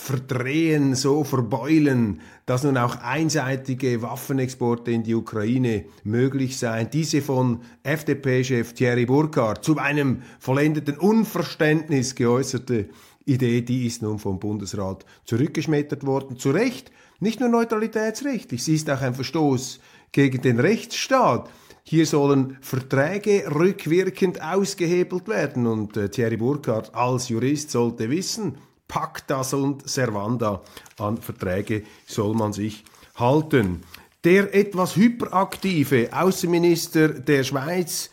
verdrehen, 0.00 0.94
so 0.94 1.24
verbeulen, 1.24 2.20
dass 2.46 2.64
nun 2.64 2.76
auch 2.76 2.96
einseitige 2.96 4.02
Waffenexporte 4.02 4.90
in 4.90 5.02
die 5.02 5.14
Ukraine 5.14 5.84
möglich 6.04 6.58
seien. 6.58 6.88
Diese 6.90 7.22
von 7.22 7.60
FDP-Chef 7.82 8.72
Thierry 8.72 9.06
Burkhardt 9.06 9.64
zu 9.64 9.78
einem 9.78 10.22
vollendeten 10.38 10.98
Unverständnis 10.98 12.14
geäußerte 12.14 12.88
Idee, 13.24 13.60
die 13.60 13.86
ist 13.86 14.02
nun 14.02 14.18
vom 14.18 14.40
Bundesrat 14.40 15.04
zurückgeschmettert 15.24 16.04
worden. 16.04 16.38
Zu 16.38 16.50
Recht, 16.50 16.90
nicht 17.20 17.38
nur 17.38 17.48
neutralitätsrechtlich, 17.48 18.64
sie 18.64 18.74
ist 18.74 18.90
auch 18.90 19.02
ein 19.02 19.14
Verstoß 19.14 19.78
gegen 20.12 20.40
den 20.42 20.58
Rechtsstaat. 20.58 21.50
Hier 21.82 22.06
sollen 22.06 22.56
Verträge 22.60 23.44
rückwirkend 23.54 24.42
ausgehebelt 24.42 25.28
werden 25.28 25.66
und 25.66 25.96
äh, 25.96 26.08
Thierry 26.08 26.36
Burkhardt 26.36 26.94
als 26.94 27.28
Jurist 27.28 27.70
sollte 27.70 28.10
wissen, 28.10 28.56
Pactas 28.90 29.54
und 29.54 29.88
Servanda 29.88 30.62
an 30.98 31.16
Verträge 31.16 31.84
soll 32.06 32.34
man 32.34 32.52
sich 32.52 32.84
halten. 33.14 33.84
Der 34.24 34.52
etwas 34.52 34.96
hyperaktive 34.96 36.08
Außenminister 36.12 37.08
der 37.08 37.44
Schweiz, 37.44 38.10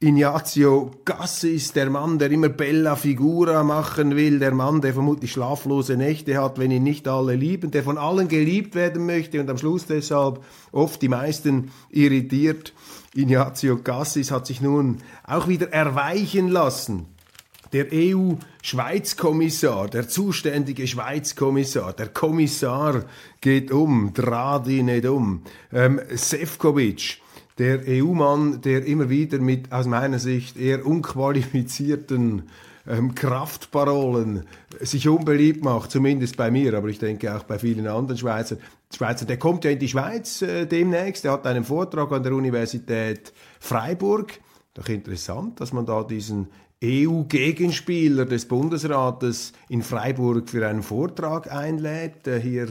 Ignazio 0.00 0.92
Gassis, 1.04 1.72
der 1.72 1.90
Mann, 1.90 2.18
der 2.18 2.30
immer 2.30 2.48
Bella 2.48 2.96
Figura 2.96 3.62
machen 3.62 4.16
will, 4.16 4.38
der 4.38 4.52
Mann, 4.52 4.80
der 4.80 4.94
vermutlich 4.94 5.32
schlaflose 5.32 5.96
Nächte 5.96 6.40
hat, 6.40 6.58
wenn 6.58 6.70
ihn 6.70 6.84
nicht 6.84 7.06
alle 7.06 7.34
lieben, 7.34 7.70
der 7.70 7.82
von 7.82 7.98
allen 7.98 8.28
geliebt 8.28 8.74
werden 8.74 9.04
möchte 9.04 9.40
und 9.40 9.50
am 9.50 9.58
Schluss 9.58 9.84
deshalb 9.84 10.42
oft 10.72 11.02
die 11.02 11.08
meisten 11.08 11.70
irritiert. 11.90 12.72
Ignazio 13.14 13.76
Gassis 13.76 14.30
hat 14.30 14.46
sich 14.46 14.62
nun 14.62 15.02
auch 15.24 15.48
wieder 15.48 15.70
erweichen 15.70 16.48
lassen 16.48 17.17
der 17.72 17.86
EU-Schweiz-Kommissar, 17.92 19.88
der 19.88 20.08
zuständige 20.08 20.86
Schweiz-Kommissar, 20.86 21.92
der 21.92 22.08
Kommissar 22.08 23.04
geht 23.40 23.70
um, 23.70 24.12
Dradi 24.14 24.82
nicht 24.82 25.06
um, 25.06 25.42
ähm, 25.72 26.00
Sefcovic, 26.10 27.18
der 27.58 27.80
EU-Mann, 27.86 28.60
der 28.62 28.84
immer 28.86 29.10
wieder 29.10 29.38
mit 29.38 29.72
aus 29.72 29.86
meiner 29.86 30.18
Sicht 30.18 30.56
eher 30.56 30.86
unqualifizierten 30.86 32.44
ähm, 32.88 33.14
Kraftparolen 33.14 34.44
sich 34.80 35.08
unbeliebt 35.08 35.62
macht, 35.62 35.90
zumindest 35.90 36.36
bei 36.36 36.50
mir, 36.50 36.74
aber 36.74 36.88
ich 36.88 36.98
denke 36.98 37.34
auch 37.36 37.42
bei 37.42 37.58
vielen 37.58 37.86
anderen 37.86 38.18
Schweizer. 38.18 38.56
Schweizer, 38.94 39.26
der 39.26 39.38
kommt 39.38 39.64
ja 39.64 39.70
in 39.70 39.78
die 39.78 39.88
Schweiz 39.88 40.40
äh, 40.40 40.66
demnächst, 40.66 41.24
der 41.24 41.32
hat 41.32 41.46
einen 41.46 41.64
Vortrag 41.64 42.10
an 42.12 42.22
der 42.22 42.32
Universität 42.32 43.32
Freiburg. 43.60 44.40
Doch 44.78 44.88
interessant, 44.88 45.60
dass 45.60 45.72
man 45.72 45.86
da 45.86 46.04
diesen 46.04 46.46
EU-Gegenspieler 46.84 48.26
des 48.26 48.46
Bundesrates 48.46 49.52
in 49.68 49.82
Freiburg 49.82 50.48
für 50.48 50.68
einen 50.68 50.84
Vortrag 50.84 51.50
einlädt. 51.50 52.28
Äh, 52.28 52.40
hier 52.40 52.68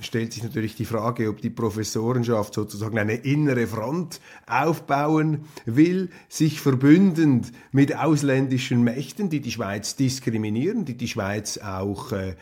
stellt 0.00 0.32
sich 0.32 0.42
natürlich 0.42 0.74
die 0.74 0.84
Frage, 0.84 1.28
ob 1.28 1.40
die 1.40 1.50
Professorenschaft 1.50 2.54
sozusagen 2.54 2.98
eine 2.98 3.14
innere 3.14 3.68
Front 3.68 4.20
aufbauen 4.48 5.44
will, 5.66 6.10
sich 6.28 6.60
verbündend 6.60 7.52
mit 7.70 7.96
ausländischen 7.96 8.82
Mächten, 8.82 9.30
die 9.30 9.40
die 9.40 9.52
Schweiz 9.52 9.94
diskriminieren, 9.94 10.84
die 10.84 10.96
die 10.96 11.06
Schweiz 11.06 11.58
auch 11.58 12.10
äh, 12.10 12.34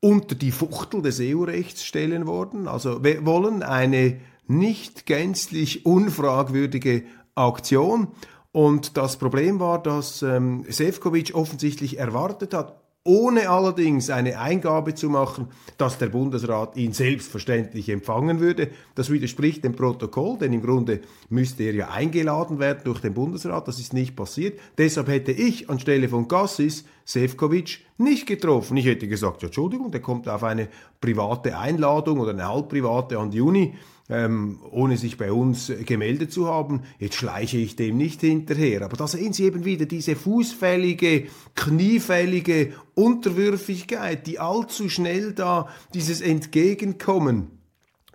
unter 0.00 0.34
die 0.34 0.52
Fuchtel 0.52 1.00
des 1.00 1.18
EU-Rechts 1.18 1.86
stellen 1.86 2.26
wollen. 2.26 2.68
Also 2.68 3.02
wir 3.02 3.24
wollen 3.24 3.62
eine 3.62 4.20
nicht 4.48 5.06
gänzlich 5.06 5.86
unfragwürdige 5.86 7.04
Aktion. 7.34 8.08
Und 8.52 8.96
das 8.96 9.16
Problem 9.16 9.60
war, 9.60 9.82
dass 9.82 10.22
ähm, 10.22 10.64
Sefcovic 10.68 11.34
offensichtlich 11.34 11.98
erwartet 11.98 12.52
hat, 12.52 12.82
ohne 13.04 13.48
allerdings 13.48 14.10
eine 14.10 14.38
Eingabe 14.38 14.94
zu 14.94 15.08
machen, 15.08 15.48
dass 15.76 15.98
der 15.98 16.06
Bundesrat 16.06 16.76
ihn 16.76 16.92
selbstverständlich 16.92 17.88
empfangen 17.88 18.38
würde. 18.38 18.70
Das 18.94 19.10
widerspricht 19.10 19.64
dem 19.64 19.74
Protokoll, 19.74 20.38
denn 20.38 20.52
im 20.52 20.62
Grunde 20.62 21.00
müsste 21.28 21.64
er 21.64 21.74
ja 21.74 21.88
eingeladen 21.88 22.60
werden 22.60 22.82
durch 22.84 23.00
den 23.00 23.14
Bundesrat. 23.14 23.66
Das 23.66 23.80
ist 23.80 23.92
nicht 23.92 24.14
passiert. 24.14 24.60
Deshalb 24.78 25.08
hätte 25.08 25.32
ich 25.32 25.68
anstelle 25.68 26.08
von 26.08 26.28
Gassis 26.28 26.84
Sefcovic 27.04 27.80
nicht 27.98 28.26
getroffen. 28.26 28.76
Ich 28.76 28.86
hätte 28.86 29.08
gesagt, 29.08 29.42
ja, 29.42 29.48
Entschuldigung, 29.48 29.90
der 29.90 30.00
kommt 30.00 30.28
auf 30.28 30.44
eine 30.44 30.68
private 31.00 31.58
Einladung 31.58 32.20
oder 32.20 32.30
eine 32.30 32.48
halbprivate 32.48 33.18
an 33.18 33.32
die 33.32 33.40
Uni 33.40 33.74
ähm, 34.12 34.58
ohne 34.70 34.98
sich 34.98 35.16
bei 35.16 35.32
uns 35.32 35.72
gemeldet 35.86 36.32
zu 36.32 36.46
haben. 36.46 36.82
Jetzt 36.98 37.16
schleiche 37.16 37.56
ich 37.56 37.76
dem 37.76 37.96
nicht 37.96 38.20
hinterher. 38.20 38.82
Aber 38.82 38.96
da 38.96 39.08
sehen 39.08 39.32
Sie 39.32 39.44
eben 39.44 39.64
wieder 39.64 39.86
diese 39.86 40.16
fußfällige, 40.16 41.24
kniefällige 41.54 42.74
Unterwürfigkeit, 42.94 44.26
die 44.26 44.38
allzu 44.38 44.90
schnell 44.90 45.32
da 45.32 45.68
dieses 45.94 46.20
Entgegenkommen 46.20 47.58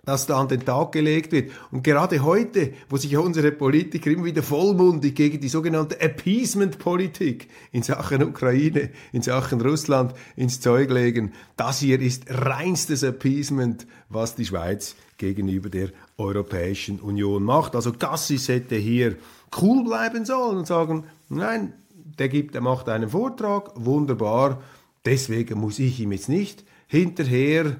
das 0.04 0.24
da 0.24 0.40
an 0.40 0.48
den 0.48 0.64
Tag 0.64 0.92
gelegt 0.92 1.32
wird. 1.32 1.50
Und 1.70 1.84
gerade 1.84 2.22
heute, 2.22 2.72
wo 2.88 2.96
sich 2.96 3.14
unsere 3.18 3.52
Politiker 3.52 4.10
immer 4.10 4.24
wieder 4.24 4.42
vollmundig 4.42 5.14
gegen 5.14 5.38
die 5.38 5.50
sogenannte 5.50 6.00
Appeasement-Politik 6.00 7.48
in 7.72 7.82
Sachen 7.82 8.22
Ukraine, 8.22 8.88
in 9.12 9.20
Sachen 9.20 9.60
Russland 9.60 10.14
ins 10.34 10.62
Zeug 10.62 10.90
legen, 10.90 11.34
das 11.58 11.80
hier 11.80 12.00
ist 12.00 12.24
reinstes 12.28 13.02
Appeasement, 13.02 13.86
was 14.08 14.34
die 14.34 14.46
Schweiz 14.46 14.96
gegenüber 15.18 15.68
der 15.68 15.90
Europäischen 16.16 17.00
Union 17.00 17.42
macht. 17.42 17.74
Also 17.74 17.92
Gassis 17.92 18.48
hätte 18.48 18.76
hier 18.76 19.16
cool 19.60 19.84
bleiben 19.84 20.24
sollen 20.24 20.58
und 20.58 20.66
sagen, 20.66 21.04
nein, 21.28 21.74
der 22.18 22.28
gibt, 22.28 22.54
der 22.54 22.60
macht 22.60 22.88
einen 22.88 23.10
Vortrag, 23.10 23.70
wunderbar, 23.74 24.62
deswegen 25.04 25.60
muss 25.60 25.78
ich 25.78 26.00
ihm 26.00 26.12
jetzt 26.12 26.28
nicht 26.28 26.64
hinterher, 26.86 27.76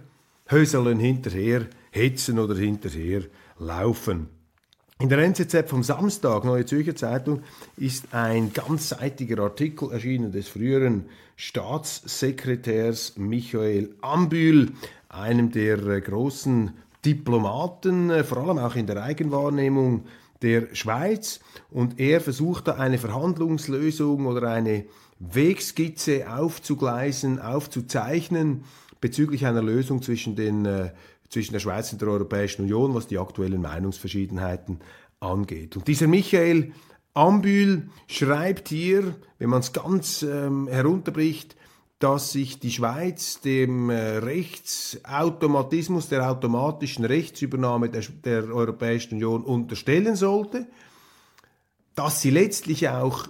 höseln 0.46 0.98
hinterher, 0.98 1.66
hetzen 1.90 2.38
oder 2.38 2.54
hinterher 2.54 3.22
laufen. 3.58 4.28
In 5.00 5.08
der 5.08 5.18
NZZ 5.20 5.68
vom 5.68 5.84
Samstag, 5.84 6.44
Neue 6.44 6.66
Zürcher 6.66 6.96
Zeitung, 6.96 7.42
ist 7.76 8.12
ein 8.12 8.52
ganzseitiger 8.52 9.44
Artikel 9.44 9.92
erschienen 9.92 10.32
des 10.32 10.48
früheren 10.48 11.04
Staatssekretärs 11.36 13.16
Michael 13.16 13.94
Ambühl, 14.00 14.72
einem 15.08 15.52
der 15.52 15.78
äh, 15.86 16.00
großen 16.00 16.72
Diplomaten, 17.04 18.10
äh, 18.10 18.24
vor 18.24 18.38
allem 18.38 18.58
auch 18.58 18.74
in 18.74 18.86
der 18.86 19.02
Eigenwahrnehmung 19.02 20.04
der 20.42 20.74
Schweiz. 20.74 21.40
Und 21.70 21.98
er 21.98 22.20
versucht 22.20 22.68
da 22.68 22.74
eine 22.74 22.98
Verhandlungslösung 22.98 24.26
oder 24.26 24.50
eine 24.50 24.84
Wegskizze 25.18 26.30
aufzugleisen, 26.32 27.40
aufzuzeichnen 27.40 28.64
bezüglich 29.00 29.46
einer 29.46 29.62
Lösung 29.62 30.02
zwischen, 30.02 30.36
den, 30.36 30.64
äh, 30.64 30.90
zwischen 31.28 31.52
der 31.52 31.60
Schweiz 31.60 31.92
und 31.92 32.00
der 32.00 32.08
Europäischen 32.08 32.62
Union, 32.62 32.94
was 32.94 33.06
die 33.06 33.18
aktuellen 33.18 33.62
Meinungsverschiedenheiten 33.62 34.80
angeht. 35.20 35.76
Und 35.76 35.88
dieser 35.88 36.06
Michael 36.06 36.72
Ambühl 37.14 37.88
schreibt 38.06 38.68
hier, 38.68 39.16
wenn 39.38 39.50
man 39.50 39.60
es 39.60 39.72
ganz 39.72 40.22
ähm, 40.22 40.68
herunterbricht, 40.68 41.56
dass 41.98 42.30
sich 42.30 42.60
die 42.60 42.70
Schweiz 42.70 43.40
dem 43.40 43.90
äh, 43.90 44.18
Rechtsautomatismus, 44.18 46.08
der 46.08 46.30
automatischen 46.30 47.04
Rechtsübernahme 47.04 47.90
der, 47.90 48.02
der 48.24 48.44
Europäischen 48.54 49.14
Union 49.14 49.42
unterstellen 49.42 50.14
sollte, 50.14 50.66
dass 51.96 52.22
sie 52.22 52.30
letztlich 52.30 52.88
auch 52.88 53.26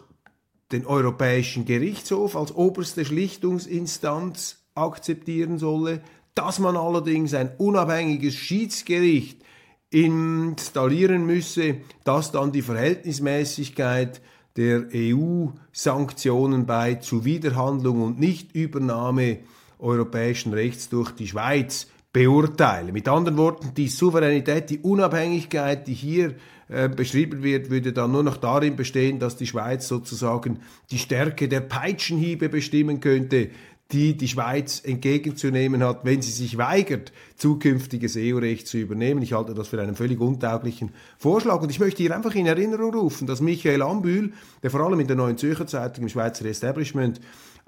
den 0.71 0.85
Europäischen 0.85 1.65
Gerichtshof 1.65 2.37
als 2.37 2.55
oberste 2.55 3.07
Schlichtungsinstanz 3.07 4.59
akzeptieren 4.75 5.59
solle, 5.59 6.03
dass 6.35 6.59
man 6.59 6.77
allerdings 6.77 7.33
ein 7.33 7.57
unabhängiges 7.57 8.35
Schiedsgericht 8.35 9.43
installieren 9.91 11.25
müsse, 11.25 11.79
das 12.05 12.31
dann 12.31 12.53
die 12.53 12.61
Verhältnismäßigkeit 12.61 14.21
der 14.59 14.89
EU-Sanktionen 14.93 16.67
bei 16.67 16.97
Zuwiderhandlung 16.97 18.03
und 18.03 18.19
Nichtübernahme 18.19 19.39
europäischen 19.79 20.53
Rechts 20.53 20.89
durch 20.89 21.13
die 21.13 21.29
Schweiz 21.29 21.87
beurteile. 22.13 22.91
Mit 22.91 23.07
anderen 23.07 23.39
Worten, 23.39 23.73
die 23.77 23.87
Souveränität, 23.87 24.71
die 24.71 24.81
Unabhängigkeit, 24.81 25.87
die 25.87 25.95
hier 25.95 26.35
äh, 26.67 26.89
beschrieben 26.89 27.45
wird, 27.45 27.71
würde 27.71 27.93
dann 27.93 28.11
nur 28.11 28.25
noch 28.25 28.37
darin 28.37 28.75
bestehen, 28.75 29.21
dass 29.21 29.37
die 29.37 29.47
Schweiz 29.47 29.87
sozusagen 29.87 30.59
die 30.91 30.99
Stärke 30.99 31.47
der 31.49 31.61
Peitschenhiebe 31.61 32.49
bestimmen 32.49 32.99
könnte, 32.99 33.51
die 33.91 34.19
die 34.19 34.29
Schweiz 34.29 34.83
entgegenzunehmen 34.85 35.83
hat, 35.83 36.05
wenn 36.05 36.21
sie 36.21 36.31
sich 36.31 36.59
weigert, 36.59 37.11
zukünftiges 37.37 38.17
EU-Recht 38.19 38.67
zu 38.67 38.77
übernehmen. 38.77 39.23
Ich 39.23 39.33
halte 39.33 39.55
das 39.55 39.69
für 39.69 39.81
einen 39.81 39.97
völlig 39.97 40.21
untauglichen 40.21 40.91
Vorschlag. 41.17 41.63
Und 41.63 41.71
ich 41.71 41.81
möchte 41.81 42.03
hier 42.03 42.15
einfach 42.15 42.35
in 42.35 42.45
Erinnerung 42.45 42.93
rufen, 42.93 43.27
dass 43.27 43.41
Michael 43.41 43.81
Ambühl, 43.81 44.35
der 44.63 44.71
vor 44.71 44.81
allem 44.81 45.01
in 45.01 45.07
der 45.07 45.17
Neuen 45.17 45.39
Zürcher 45.39 45.67
Zeitung 45.67 46.03
im 46.05 46.11
Schweizer 46.11 46.45
Establishment 46.45 47.19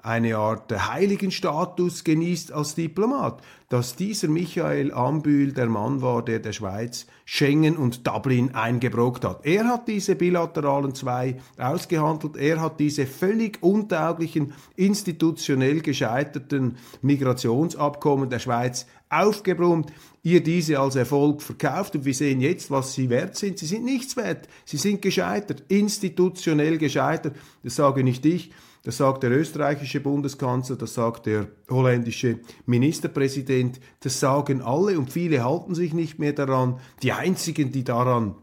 eine 0.03 0.37
Art 0.37 0.71
Heiligenstatus 0.71 2.03
genießt 2.03 2.51
als 2.51 2.75
Diplomat, 2.75 3.41
dass 3.69 3.95
dieser 3.95 4.27
Michael 4.27 4.91
Ambühl 4.91 5.53
der 5.53 5.67
Mann 5.67 6.01
war, 6.01 6.25
der 6.25 6.39
der 6.39 6.53
Schweiz 6.53 7.05
Schengen 7.25 7.77
und 7.77 8.05
Dublin 8.05 8.53
eingebrockt 8.53 9.23
hat. 9.23 9.45
Er 9.45 9.65
hat 9.65 9.87
diese 9.87 10.15
bilateralen 10.15 10.93
zwei 10.95 11.37
ausgehandelt, 11.57 12.35
er 12.35 12.59
hat 12.59 12.79
diese 12.79 13.05
völlig 13.05 13.61
untauglichen, 13.61 14.53
institutionell 14.75 15.81
gescheiterten 15.81 16.77
Migrationsabkommen 17.01 18.29
der 18.29 18.39
Schweiz 18.39 18.87
aufgebrummt, 19.09 19.91
ihr 20.23 20.41
diese 20.41 20.79
als 20.79 20.95
Erfolg 20.95 21.41
verkauft. 21.41 21.95
Und 21.95 22.05
wir 22.05 22.13
sehen 22.13 22.41
jetzt, 22.41 22.71
was 22.71 22.93
sie 22.93 23.09
wert 23.09 23.35
sind. 23.35 23.59
Sie 23.59 23.65
sind 23.65 23.85
nichts 23.85 24.17
wert, 24.17 24.47
sie 24.65 24.77
sind 24.77 25.01
gescheitert, 25.01 25.63
institutionell 25.67 26.77
gescheitert, 26.77 27.35
das 27.63 27.75
sage 27.75 28.03
nicht 28.03 28.25
ich, 28.25 28.51
das 28.83 28.97
sagt 28.97 29.23
der 29.23 29.31
österreichische 29.31 29.99
Bundeskanzler, 29.99 30.75
das 30.75 30.95
sagt 30.95 31.27
der 31.27 31.47
holländische 31.69 32.39
Ministerpräsident, 32.65 33.79
das 33.99 34.19
sagen 34.19 34.61
alle 34.61 34.97
und 34.97 35.11
viele 35.11 35.43
halten 35.43 35.75
sich 35.75 35.93
nicht 35.93 36.17
mehr 36.17 36.33
daran. 36.33 36.79
Die 37.03 37.11
einzigen, 37.11 37.71
die 37.71 37.83
daran 37.83 38.35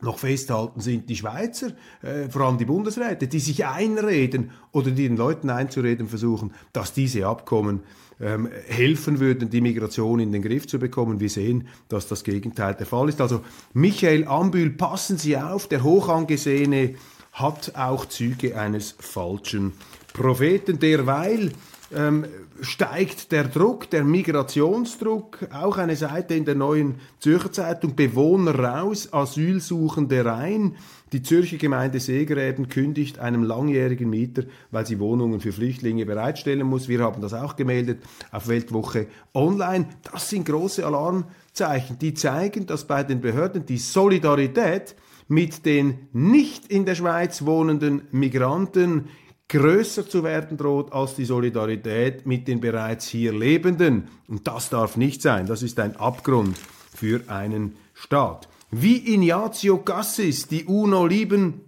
noch 0.00 0.18
festhalten, 0.18 0.80
sind 0.80 1.08
die 1.08 1.16
Schweizer, 1.16 1.68
äh, 2.02 2.28
vor 2.28 2.42
allem 2.42 2.58
die 2.58 2.64
Bundesräte, 2.64 3.28
die 3.28 3.38
sich 3.38 3.64
einreden 3.64 4.50
oder 4.72 4.90
die 4.90 5.08
den 5.08 5.16
Leuten 5.16 5.50
einzureden 5.50 6.08
versuchen, 6.08 6.52
dass 6.72 6.92
diese 6.92 7.26
Abkommen 7.26 7.80
ähm, 8.20 8.48
helfen 8.66 9.20
würden, 9.20 9.50
die 9.50 9.60
Migration 9.60 10.20
in 10.20 10.32
den 10.32 10.42
Griff 10.42 10.66
zu 10.66 10.78
bekommen. 10.78 11.20
Wir 11.20 11.30
sehen, 11.30 11.68
dass 11.88 12.08
das 12.08 12.24
Gegenteil 12.24 12.74
der 12.74 12.86
Fall 12.86 13.08
ist. 13.08 13.20
Also 13.20 13.42
Michael 13.72 14.26
Ambühl, 14.26 14.70
passen 14.70 15.16
Sie 15.16 15.36
auf, 15.36 15.68
der 15.68 15.82
hochangesehene 15.82 16.94
hat 17.36 17.72
auch 17.76 18.06
Züge 18.06 18.58
eines 18.58 18.94
falschen 18.98 19.74
Propheten. 20.14 20.78
Derweil 20.78 21.52
ähm, 21.94 22.24
steigt 22.62 23.30
der 23.30 23.44
Druck, 23.44 23.90
der 23.90 24.04
Migrationsdruck, 24.04 25.48
auch 25.52 25.76
eine 25.76 25.96
Seite 25.96 26.34
in 26.34 26.46
der 26.46 26.54
neuen 26.54 26.94
Zürcher 27.20 27.52
Zeitung, 27.52 27.94
Bewohner 27.94 28.58
raus, 28.58 29.12
Asylsuchende 29.12 30.24
rein. 30.24 30.76
Die 31.12 31.22
Zürcher 31.22 31.58
Gemeinde 31.58 32.00
Seegräben 32.00 32.70
kündigt 32.70 33.18
einem 33.18 33.44
langjährigen 33.44 34.08
Mieter, 34.08 34.44
weil 34.70 34.86
sie 34.86 34.98
Wohnungen 34.98 35.40
für 35.40 35.52
Flüchtlinge 35.52 36.06
bereitstellen 36.06 36.66
muss. 36.66 36.88
Wir 36.88 37.00
haben 37.00 37.20
das 37.20 37.34
auch 37.34 37.54
gemeldet 37.54 38.02
auf 38.32 38.48
Weltwoche 38.48 39.08
Online. 39.34 39.86
Das 40.10 40.30
sind 40.30 40.46
große 40.46 40.84
Alarm. 40.86 41.26
Zeichen, 41.52 41.98
die 41.98 42.14
zeigen, 42.14 42.66
dass 42.66 42.86
bei 42.86 43.02
den 43.02 43.20
Behörden 43.20 43.66
die 43.66 43.78
Solidarität 43.78 44.96
mit 45.28 45.66
den 45.66 46.08
nicht 46.12 46.66
in 46.66 46.84
der 46.84 46.94
Schweiz 46.94 47.44
wohnenden 47.44 48.02
Migranten 48.12 49.08
größer 49.48 50.08
zu 50.08 50.24
werden 50.24 50.56
droht 50.56 50.92
als 50.92 51.14
die 51.14 51.24
Solidarität 51.24 52.26
mit 52.26 52.48
den 52.48 52.60
bereits 52.60 53.06
hier 53.08 53.32
Lebenden. 53.32 54.08
Und 54.28 54.46
das 54.46 54.70
darf 54.70 54.96
nicht 54.96 55.22
sein. 55.22 55.46
Das 55.46 55.62
ist 55.62 55.78
ein 55.78 55.96
Abgrund 55.96 56.58
für 56.58 57.20
einen 57.28 57.76
Staat. 57.94 58.48
Wie 58.70 59.14
Ignazio 59.14 59.78
Cassis 59.78 60.48
die 60.48 60.64
UNO 60.64 61.06
lieben 61.06 61.60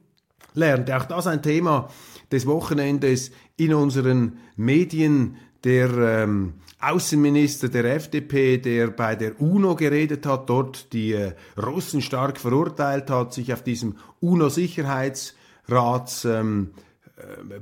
lernt. 0.55 0.90
Auch 0.90 1.05
das 1.05 1.27
ein 1.27 1.42
Thema 1.42 1.88
des 2.33 2.47
Wochenendes 2.47 3.31
in 3.57 3.75
unseren 3.75 4.38
Medien. 4.57 5.37
Der 5.64 5.90
ähm, 5.90 6.55
Außenminister 6.81 7.69
der 7.69 7.97
FDP, 7.97 8.59
der 8.59 8.87
bei 8.88 9.14
der 9.17 9.41
UNO 9.41 9.75
geredet 9.75 10.27
hat, 10.27 10.49
dort 10.49 10.93
die 10.93 11.11
äh, 11.12 11.33
Russen 11.61 12.01
stark 12.03 12.38
verurteilt 12.38 13.11
hat, 13.11 13.35
sich 13.35 13.53
auf 13.53 13.64
diesem 13.64 13.97
UNO-Sicherheitsrats 14.21 16.25
ähm, 16.25 16.71
äh, 17.17 17.59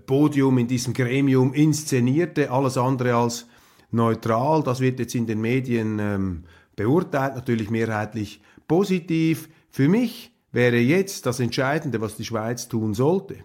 in 0.61 0.69
diesem 0.69 0.93
Gremium 0.93 1.55
inszenierte, 1.55 2.51
alles 2.51 2.77
andere 2.77 3.15
als 3.15 3.47
neutral. 3.91 4.63
Das 4.63 4.81
wird 4.81 4.99
jetzt 4.99 5.15
in 5.15 5.27
den 5.27 5.41
Medien 5.41 5.99
ähm, 5.99 6.45
beurteilt, 6.77 7.37
natürlich 7.37 7.71
mehrheitlich 7.71 8.43
positiv. 8.69 9.49
Für 9.71 9.89
mich 9.89 10.31
wäre 10.53 10.77
jetzt 10.77 11.25
das 11.25 11.41
Entscheidende, 11.41 12.03
was 12.03 12.17
die 12.17 12.27
Schweiz 12.27 12.69
tun 12.69 12.93
sollte. 12.93 13.37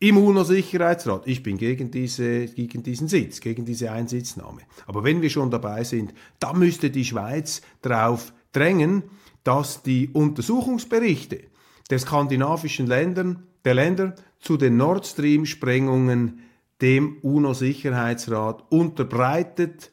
Im 0.00 0.16
UNO-Sicherheitsrat, 0.16 1.26
ich 1.26 1.42
bin 1.42 1.58
gegen, 1.58 1.90
diese, 1.90 2.46
gegen 2.46 2.84
diesen 2.84 3.08
Sitz, 3.08 3.40
gegen 3.40 3.64
diese 3.64 3.90
Einsitznahme. 3.90 4.60
Aber 4.86 5.02
wenn 5.02 5.22
wir 5.22 5.30
schon 5.30 5.50
dabei 5.50 5.82
sind, 5.82 6.14
dann 6.38 6.60
müsste 6.60 6.90
die 6.90 7.04
Schweiz 7.04 7.62
darauf 7.82 8.32
drängen, 8.52 9.02
dass 9.42 9.82
die 9.82 10.08
Untersuchungsberichte 10.12 11.40
der 11.90 11.98
skandinavischen 11.98 12.86
Ländern, 12.86 13.42
der 13.64 13.74
Länder 13.74 14.14
zu 14.38 14.56
den 14.56 14.76
Nord 14.76 15.04
Stream-Sprengungen 15.04 16.42
dem 16.80 17.18
UNO-Sicherheitsrat 17.22 18.70
unterbreitet 18.70 19.90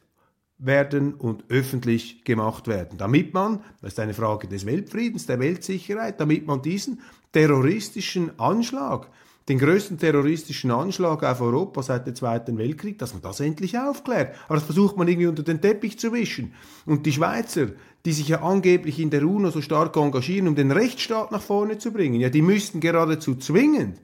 werden 0.58 1.14
und 1.14 1.46
öffentlich 1.48 2.24
gemacht 2.24 2.68
werden, 2.68 2.96
damit 2.96 3.34
man, 3.34 3.60
das 3.82 3.94
ist 3.94 4.00
eine 4.00 4.14
Frage 4.14 4.46
des 4.46 4.66
Weltfriedens, 4.66 5.26
der 5.26 5.40
Weltsicherheit, 5.40 6.20
damit 6.20 6.46
man 6.46 6.62
diesen 6.62 7.00
terroristischen 7.32 8.38
Anschlag, 8.38 9.10
den 9.48 9.58
größten 9.58 9.98
terroristischen 9.98 10.70
Anschlag 10.70 11.22
auf 11.22 11.40
Europa 11.40 11.82
seit 11.82 12.06
dem 12.06 12.16
Zweiten 12.16 12.58
Weltkrieg, 12.58 12.98
dass 12.98 13.12
man 13.12 13.22
das 13.22 13.38
endlich 13.40 13.78
aufklärt. 13.78 14.34
Aber 14.46 14.56
das 14.56 14.64
versucht 14.64 14.96
man 14.96 15.06
irgendwie 15.06 15.28
unter 15.28 15.44
den 15.44 15.60
Teppich 15.60 15.98
zu 15.98 16.12
wischen. 16.12 16.52
Und 16.84 17.06
die 17.06 17.12
Schweizer, 17.12 17.68
die 18.04 18.12
sich 18.12 18.28
ja 18.28 18.42
angeblich 18.42 18.98
in 18.98 19.10
der 19.10 19.24
UNO 19.24 19.50
so 19.50 19.60
stark 19.60 19.96
engagieren, 19.96 20.48
um 20.48 20.56
den 20.56 20.72
Rechtsstaat 20.72 21.30
nach 21.30 21.42
vorne 21.42 21.78
zu 21.78 21.92
bringen, 21.92 22.20
ja, 22.20 22.28
die 22.28 22.42
müssten 22.42 22.80
geradezu 22.80 23.36
zwingend 23.36 24.00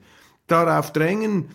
darauf 0.47 0.93
drängen, 0.93 1.49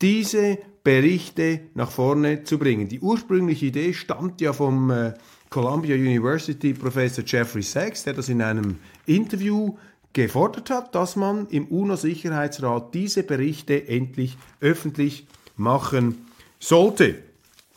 diese 0.00 0.58
Berichte 0.82 1.60
nach 1.74 1.90
vorne 1.90 2.44
zu 2.44 2.58
bringen. 2.58 2.88
Die 2.88 3.00
ursprüngliche 3.00 3.66
Idee 3.66 3.92
stammt 3.94 4.40
ja 4.40 4.52
vom 4.52 4.90
äh, 4.90 5.14
Columbia 5.48 5.96
University 5.96 6.74
Professor 6.74 7.24
Jeffrey 7.26 7.62
Sachs, 7.62 8.04
der 8.04 8.14
das 8.14 8.28
in 8.28 8.42
einem 8.42 8.78
Interview 9.06 9.76
gefordert 10.14 10.70
hat, 10.70 10.94
dass 10.94 11.16
man 11.16 11.46
im 11.48 11.66
UNO-Sicherheitsrat 11.66 12.94
diese 12.94 13.22
Berichte 13.22 13.86
endlich 13.86 14.38
öffentlich 14.60 15.26
machen 15.56 16.26
sollte. 16.58 17.16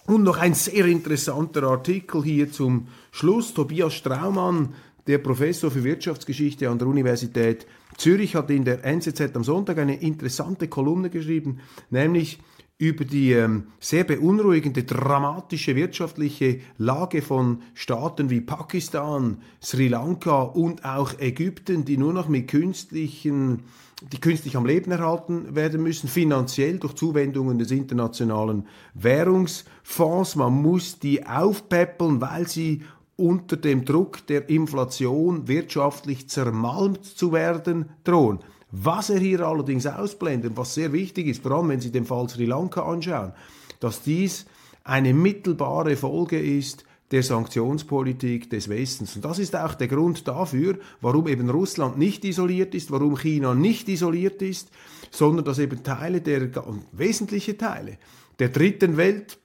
Und 0.05 0.23
noch 0.23 0.37
ein 0.37 0.53
sehr 0.53 0.85
interessanter 0.85 1.63
Artikel 1.63 2.23
hier 2.23 2.49
zum 2.49 2.87
Schluss. 3.11 3.53
Tobias 3.53 3.93
Straumann, 3.93 4.73
der 5.07 5.17
Professor 5.17 5.69
für 5.69 5.83
Wirtschaftsgeschichte 5.83 6.69
an 6.69 6.79
der 6.79 6.87
Universität 6.87 7.67
Zürich, 7.97 8.35
hat 8.35 8.49
in 8.49 8.63
der 8.63 8.85
NZZ 8.85 9.35
am 9.35 9.43
Sonntag 9.43 9.79
eine 9.79 9.99
interessante 9.99 10.69
Kolumne 10.69 11.09
geschrieben, 11.09 11.59
nämlich 11.89 12.39
über 12.79 13.05
die 13.05 13.31
ähm, 13.31 13.67
sehr 13.79 14.03
beunruhigende, 14.03 14.83
dramatische 14.83 15.75
wirtschaftliche 15.75 16.59
Lage 16.77 17.23
von 17.23 17.63
Staaten 17.73 18.29
wie 18.29 18.41
Pakistan, 18.41 19.41
Sri 19.63 19.87
Lanka 19.87 20.43
und 20.43 20.85
auch 20.85 21.19
Ägypten, 21.19 21.85
die 21.85 21.97
nur 21.97 22.13
noch 22.13 22.27
mit 22.27 22.47
künstlichen, 22.47 23.63
die 24.11 24.21
künstlich 24.21 24.55
am 24.55 24.67
Leben 24.67 24.91
erhalten 24.91 25.55
werden 25.55 25.81
müssen, 25.81 26.07
finanziell 26.07 26.77
durch 26.77 26.93
Zuwendungen 26.93 27.57
des 27.57 27.71
Internationalen 27.71 28.67
Währungsfonds. 28.93 30.35
Man 30.35 30.53
muss 30.53 30.99
die 30.99 31.25
aufpäppeln, 31.25 32.21
weil 32.21 32.47
sie 32.47 32.83
unter 33.15 33.57
dem 33.57 33.85
Druck 33.85 34.27
der 34.27 34.47
Inflation 34.49 35.47
wirtschaftlich 35.47 36.29
zermalmt 36.29 37.03
zu 37.03 37.33
werden 37.33 37.89
drohen. 38.03 38.37
Was 38.71 39.09
er 39.09 39.19
hier 39.19 39.41
allerdings 39.41 39.85
ausblendet, 39.85 40.53
was 40.55 40.73
sehr 40.73 40.91
wichtig 40.91 41.27
ist, 41.27 41.41
vor 41.41 41.51
allem 41.51 41.69
wenn 41.69 41.81
Sie 41.81 41.91
den 41.91 42.05
Fall 42.05 42.27
Sri 42.27 42.45
Lanka 42.45 42.81
anschauen, 42.81 43.33
dass 43.79 44.01
dies 44.01 44.45
eine 44.83 45.13
mittelbare 45.13 45.95
Folge 45.95 46.39
ist 46.39 46.83
der 47.11 47.23
Sanktionspolitik 47.23 48.49
des 48.49 48.67
Westens. 48.67 49.15
Und 49.15 49.23
das 49.23 49.39
ist 49.39 49.55
auch 49.55 49.75
der 49.75 49.87
Grund 49.87 50.27
dafür, 50.27 50.77
warum 50.99 51.27
eben 51.27 51.49
Russland 51.49 51.97
nicht 51.97 52.25
isoliert 52.25 52.75
ist, 52.75 52.91
warum 52.91 53.17
China 53.17 53.53
nicht 53.53 53.87
isoliert 53.87 54.41
ist, 54.41 54.69
sondern 55.11 55.45
dass 55.45 55.59
eben 55.59 55.83
Teile 55.83 56.19
der, 56.21 56.49
wesentliche 56.91 57.57
Teile 57.57 57.97
der 58.39 58.49
dritten 58.49 58.97
Welt 58.97 59.39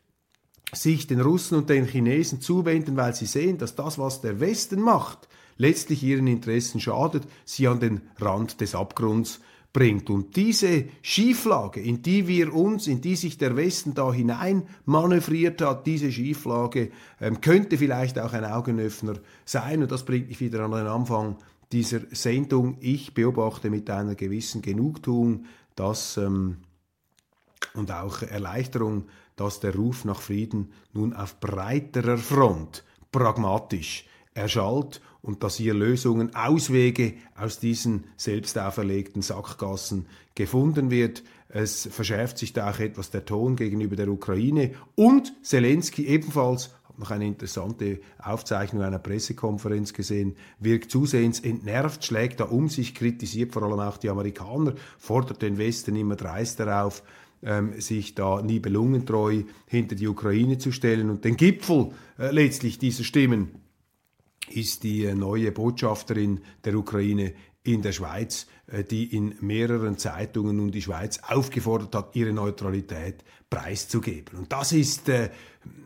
sich 0.73 1.07
den 1.07 1.21
Russen 1.21 1.59
und 1.59 1.71
den 1.71 1.87
Chinesen 1.87 2.41
zuwenden, 2.41 2.97
weil 2.97 3.15
sie 3.15 3.27
sehen, 3.27 3.59
dass 3.59 3.77
das, 3.77 3.99
was 3.99 4.23
der 4.23 4.41
Westen 4.41 4.81
macht, 4.81 5.29
letztlich 5.57 6.03
ihren 6.03 6.27
Interessen 6.27 6.81
schadet, 6.81 7.25
sie 7.45 7.69
an 7.69 7.81
den 7.81 8.01
Rand 8.21 8.61
des 8.61 8.75
Abgrunds 8.75 9.41
bringt. 9.73 10.11
Und 10.11 10.37
diese 10.37 10.85
Schieflage, 11.01 11.81
in 11.81 12.03
die 12.03 12.29
wir 12.29 12.55
uns, 12.55 12.87
in 12.87 13.01
die 13.01 13.17
sich 13.17 13.39
der 13.39 13.57
Westen 13.57 13.95
da 13.95 14.13
hinein 14.13 14.65
manövriert 14.85 15.63
hat, 15.63 15.87
diese 15.87 16.13
Schieflage 16.13 16.91
ähm, 17.21 17.41
könnte 17.41 17.79
vielleicht 17.79 18.19
auch 18.19 18.33
ein 18.33 18.45
Augenöffner 18.45 19.15
sein. 19.45 19.83
Und 19.83 19.91
das 19.91 20.05
bringt 20.05 20.29
mich 20.29 20.41
wieder 20.41 20.61
an 20.61 20.73
den 20.73 20.87
Anfang 20.87 21.37
dieser 21.73 22.01
Sendung. 22.11 22.77
Ich 22.81 23.15
beobachte 23.15 23.71
mit 23.71 23.89
einer 23.89 24.15
gewissen 24.15 24.61
Genugtuung, 24.61 25.47
dass 25.75 26.19
ähm, 26.19 26.59
und 27.75 27.91
auch 27.91 28.23
Erleichterung, 28.23 29.05
dass 29.37 29.61
der 29.61 29.75
Ruf 29.75 30.05
nach 30.05 30.21
Frieden 30.21 30.73
nun 30.93 31.15
auf 31.15 31.41
breiterer 31.41 32.19
Front 32.19 32.85
pragmatisch 33.11 34.07
erschallt 34.35 35.01
und 35.23 35.43
dass 35.45 35.57
hier 35.57 35.73
Lösungen, 35.73 36.35
Auswege 36.35 37.15
aus 37.37 37.59
diesen 37.59 38.05
selbst 38.17 38.59
auferlegten 38.59 39.23
Sackgassen 39.23 40.07
gefunden 40.35 40.91
wird. 40.91 41.23
Es 41.49 41.89
verschärft 41.91 42.39
sich 42.39 42.53
da 42.53 42.71
auch 42.71 42.81
etwas 42.81 43.11
der 43.11 43.25
Ton 43.25 43.57
gegenüber 43.57 43.95
der 43.95 44.09
Ukraine 44.09 44.73
und 44.97 45.33
Zelensky 45.43 46.07
ebenfalls 46.07 46.71
noch 46.99 47.11
eine 47.11 47.27
interessante 47.27 48.01
Aufzeichnung 48.19 48.83
einer 48.83 48.99
Pressekonferenz 48.99 49.93
gesehen, 49.93 50.37
wirkt 50.61 50.91
zusehends 50.91 51.41
entnervt, 51.41 52.05
schlägt 52.05 52.41
da 52.41 52.45
um 52.45 52.69
sich, 52.69 52.95
kritisiert 52.95 53.53
vor 53.53 53.63
allem 53.63 53.81
auch 53.81 53.97
die 53.97 54.11
Amerikaner, 54.11 54.75
fordert 54.99 55.43
den 55.43 55.59
Westen 55.59 55.97
immer 55.97 56.17
dreister 56.17 56.85
auf, 56.85 57.03
ähm, 57.43 57.81
sich 57.81 58.15
da 58.15 58.41
nibelungentreu 58.43 59.43
hinter 59.67 59.97
die 59.97 60.07
Ukraine 60.07 60.59
zu 60.59 60.71
stellen 60.71 61.11
und 61.11 61.25
den 61.25 61.37
Gipfel 61.37 61.91
äh, 62.19 62.31
letztlich 62.31 62.79
dieser 62.79 63.05
Stimmen 63.05 63.63
ist 64.57 64.83
die 64.83 65.13
neue 65.15 65.53
Botschafterin 65.53 66.41
der 66.65 66.75
Ukraine 66.75 67.35
in 67.65 67.83
der 67.83 67.93
Schweiz, 67.93 68.47
äh, 68.67 68.85
die 68.85 69.15
in 69.17 69.35
mehreren 69.41 69.99
Zeitungen 69.99 70.57
nun 70.57 70.71
die 70.71 70.83
Schweiz 70.83 71.21
aufgefordert 71.27 71.95
hat, 71.95 72.17
ihre 72.17 72.33
Neutralität 72.33 73.25
preiszugeben. 73.51 74.39
Und 74.39 74.53
das 74.53 74.73
ist 74.73 75.09
äh, 75.09 75.31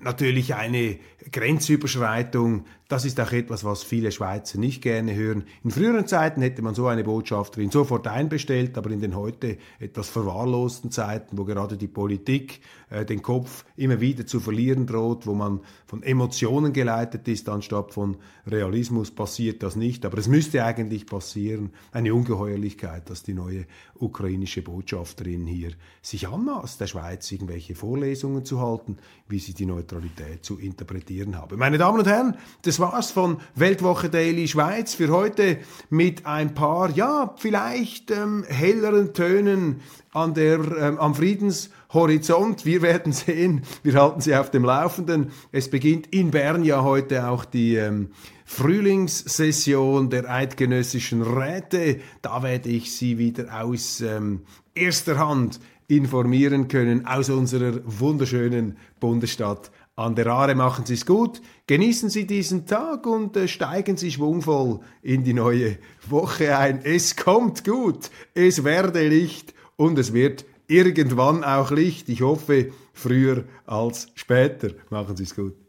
natürlich 0.01 0.55
eine 0.55 0.99
Grenzüberschreitung. 1.31 2.65
Das 2.89 3.05
ist 3.05 3.19
auch 3.19 3.33
etwas, 3.33 3.65
was 3.65 3.83
viele 3.83 4.13
Schweizer 4.13 4.59
nicht 4.59 4.81
gerne 4.81 5.13
hören. 5.17 5.45
In 5.65 5.73
früheren 5.73 6.07
Zeiten 6.07 6.41
hätte 6.41 6.63
man 6.63 6.77
so 6.77 6.87
eine 6.87 7.03
Botschafterin 7.03 7.73
sofort 7.73 8.07
einbestellt, 8.07 8.79
aber 8.79 8.91
in 8.91 9.01
den 9.01 9.17
heute 9.17 9.59
etwas 9.81 10.09
verwahrlosten 10.09 10.93
Zeiten, 10.93 11.37
wo 11.37 11.45
gerade 11.45 11.77
die 11.77 11.89
Politik 11.89 12.61
äh, 12.91 13.05
den 13.05 13.23
Kopf 13.23 13.65
immer 13.77 14.01
wieder 14.01 14.25
zu 14.25 14.39
verlieren 14.39 14.87
droht, 14.87 15.27
wo 15.27 15.35
man 15.35 15.61
von 15.87 16.05
Emotionen 16.05 16.73
geleitet 16.73 17.27
ist 17.27 17.49
anstatt 17.49 17.93
von 17.93 18.19
Realismus, 18.47 19.11
passiert 19.11 19.65
das 19.65 19.75
nicht. 19.75 20.07
Aber 20.07 20.19
es 20.19 20.29
müsste 20.29 20.65
eigentlich 20.65 21.07
passieren. 21.07 21.71
Eine 21.91 22.15
Ungeheuerlichkeit, 22.15 23.11
dass 23.11 23.25
die 23.25 23.35
neue 23.35 23.67
ukrainische 23.99 24.63
Botschafterin 24.63 25.45
hier 25.47 25.73
sich 26.03 26.29
anmaßt, 26.29 26.81
der 26.81 26.87
Schweiz 26.87 27.33
irgendwelche 27.33 27.75
Vorlesungen 27.75 28.45
zu 28.45 28.61
halten, 28.61 28.99
wie 29.29 29.41
sie 29.41 29.55
die 29.55 29.67
Neutralität 29.67 30.45
zu 30.45 30.59
interpretieren 30.59 31.37
habe. 31.37 31.57
Meine 31.57 31.79
Damen 31.79 31.99
und 31.99 32.07
Herren, 32.07 32.37
das 32.77 32.93
war's 32.93 33.11
von 33.11 33.39
Weltwoche 33.55 34.11
Daily 34.11 34.47
Schweiz 34.47 34.93
für 34.93 35.09
heute 35.09 35.57
mit 35.89 36.27
ein 36.27 36.53
paar, 36.53 36.91
ja, 36.91 37.35
vielleicht 37.39 38.11
ähm, 38.11 38.45
helleren 38.47 39.15
Tönen 39.15 39.81
an 40.13 40.35
der, 40.35 40.59
ähm, 40.59 40.99
am 40.99 41.15
Friedenshorizont. 41.15 42.67
Wir 42.67 42.83
werden 42.83 43.13
sehen, 43.15 43.63
wir 43.83 43.95
halten 43.95 44.21
Sie 44.21 44.37
auf 44.37 44.51
dem 44.51 44.65
Laufenden. 44.65 45.31
Es 45.53 45.71
beginnt 45.71 46.09
in 46.09 46.31
Bern 46.31 46.65
ja 46.65 46.83
heute 46.83 47.29
auch 47.29 47.47
die 47.47 47.77
ähm, 47.77 48.11
Frühlingssession 48.45 50.11
der 50.11 50.29
eidgenössischen 50.29 51.23
Räte. 51.23 52.01
Da 52.21 52.43
werde 52.43 52.69
ich 52.69 52.93
Sie 52.93 53.17
wieder 53.17 53.65
aus 53.65 54.03
ähm, 54.03 54.43
erster 54.75 55.17
Hand 55.17 55.61
informieren 55.89 56.69
können 56.69 57.07
aus 57.07 57.31
unserer 57.31 57.81
wunderschönen 57.87 58.77
Bundesstadt 59.01 59.71
an 59.97 60.15
der 60.15 60.27
Aare. 60.29 60.55
Machen 60.55 60.87
Sie 60.87 60.95
es 60.95 61.07
gut, 61.07 61.41
genießen 61.67 62.11
Sie 62.11 62.27
diesen 62.27 62.67
Tag 62.67 63.07
und 63.07 63.37
äh, 63.37 63.49
steigen 63.49 63.97
Sie 63.97 64.13
schwungvoll 64.13 64.81
in 65.03 65.25
die 65.25 65.35
neue 65.35 65.79
Woche 66.09 66.57
ein. 66.57 66.81
Es 66.85 67.17
kommt 67.17 67.65
gut, 67.65 68.11
es 68.35 68.63
werde 68.63 69.09
Licht 69.09 69.55
und 69.77 69.99
es 69.99 70.13
wird 70.13 70.45
irgendwann 70.69 71.43
auch 71.43 71.71
Licht. 71.71 72.09
Ich 72.09 72.23
hoffe, 72.23 72.73
früher 72.93 73.45
als 73.65 74.09
später. 74.15 74.71
Machen 74.91 75.17
Sie 75.17 75.25
es 75.25 75.35
gut. 75.35 75.66